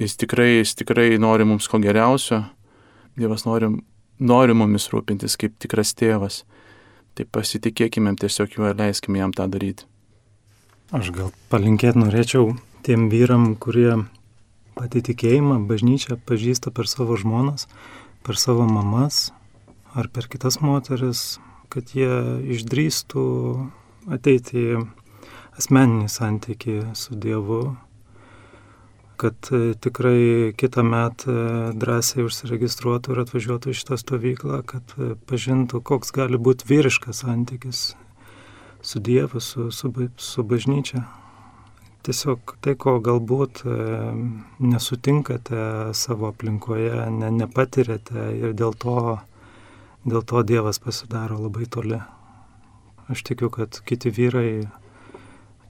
jis 0.00 0.18
tikrai, 0.18 0.50
jis 0.58 0.74
tikrai 0.80 1.14
nori 1.22 1.46
mums 1.46 1.70
ko 1.70 1.78
geriausio, 1.82 2.42
Dievas 3.14 3.44
nori, 3.46 3.68
nori 4.18 4.54
mumis 4.58 4.88
rūpintis 4.90 5.36
kaip 5.38 5.54
tikras 5.62 5.94
tėvas. 5.94 6.42
Tai 7.14 7.28
pasitikėkime 7.30 8.16
tiesiog 8.18 8.56
juo 8.56 8.72
ir 8.72 8.80
leiskime 8.80 9.20
jam 9.20 9.30
tą 9.30 9.46
daryti. 9.46 9.86
Aš 10.92 11.08
gal 11.16 11.30
palinkėti 11.48 11.96
norėčiau 11.96 12.50
tiem 12.84 13.06
vyram, 13.08 13.54
kurie 13.56 14.04
patį 14.76 15.00
tikėjimą, 15.08 15.62
bažnyčią 15.64 16.18
pažįsta 16.28 16.74
per 16.76 16.90
savo 16.90 17.16
žmonas, 17.16 17.64
per 18.26 18.36
savo 18.36 18.66
mamas 18.68 19.30
ar 19.96 20.10
per 20.12 20.28
kitas 20.28 20.60
moteris, 20.60 21.38
kad 21.72 21.94
jie 21.96 22.10
išdrįstų 22.52 23.24
ateiti 24.12 24.60
į 24.60 24.84
asmeninį 25.56 26.10
santykį 26.12 26.76
su 26.98 27.16
Dievu, 27.16 27.62
kad 29.16 29.48
e, 29.54 29.72
tikrai 29.80 30.52
kitą 30.58 30.84
metą 30.84 31.32
e, 31.32 31.74
drąsiai 31.80 32.26
užsiregistruotų 32.26 33.14
ir 33.14 33.24
atvažiuotų 33.24 33.72
į 33.72 33.80
šitą 33.80 33.98
stovyklą, 34.04 34.62
kad 34.68 34.96
e, 34.98 35.14
pažintų, 35.30 35.80
koks 35.80 36.12
gali 36.12 36.36
būti 36.36 36.66
vyriškas 36.68 37.22
santykis 37.24 37.92
su 38.84 39.00
Dievu, 39.00 39.40
su, 39.40 39.70
su, 39.70 39.92
su 40.16 40.42
bažnyčia. 40.42 41.04
Tiesiog 42.04 42.56
tai, 42.60 42.74
ko 42.76 42.98
galbūt 43.00 43.62
e, 43.64 43.76
nesutinkate 44.60 45.94
savo 45.96 46.28
aplinkoje, 46.28 47.06
ne, 47.16 47.30
nepatirėte 47.32 48.28
ir 48.36 48.52
dėl 48.52 48.76
to, 48.76 49.16
dėl 50.04 50.26
to 50.28 50.44
Dievas 50.44 50.82
pasidaro 50.84 51.40
labai 51.46 51.64
toli. 51.64 52.02
Aš 53.08 53.24
tikiu, 53.24 53.48
kad 53.52 53.80
kiti 53.88 54.12
vyrai 54.12 54.66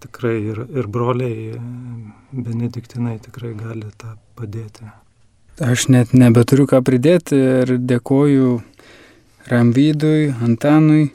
tikrai 0.02 0.36
ir, 0.42 0.60
ir 0.74 0.90
broliai 0.90 1.54
benediktinai 2.34 3.16
tikrai 3.22 3.54
gali 3.58 3.90
tą 3.98 4.16
padėti. 4.38 4.90
Aš 5.62 5.86
net 5.94 6.10
nebeturiu 6.18 6.66
ką 6.66 6.82
pridėti 6.82 7.38
ir 7.38 7.76
dėkoju 7.78 8.56
Ramvydui, 9.46 10.32
Antanui, 10.42 11.12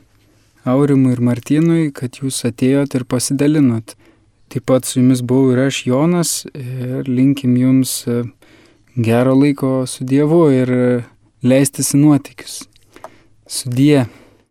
Aurimui 0.68 1.14
ir 1.16 1.22
Martynui, 1.24 1.90
kad 1.96 2.20
jūs 2.20 2.42
atėjot 2.48 2.98
ir 2.98 3.06
pasidalinot. 3.08 3.96
Taip 4.50 4.66
pat 4.68 4.88
su 4.88 5.00
jumis 5.00 5.22
buvau 5.22 5.54
ir 5.54 5.62
aš 5.68 5.84
Jonas 5.88 6.32
ir 6.58 7.08
linkim 7.08 7.54
jums 7.60 8.02
e, 8.10 8.24
gero 8.98 9.36
laiko 9.38 9.86
su 9.88 10.08
Dievu 10.10 10.48
ir 10.52 10.72
leistis 11.46 11.94
į 11.96 12.02
nuotykius. 12.04 12.64
Sudie. 13.48 14.08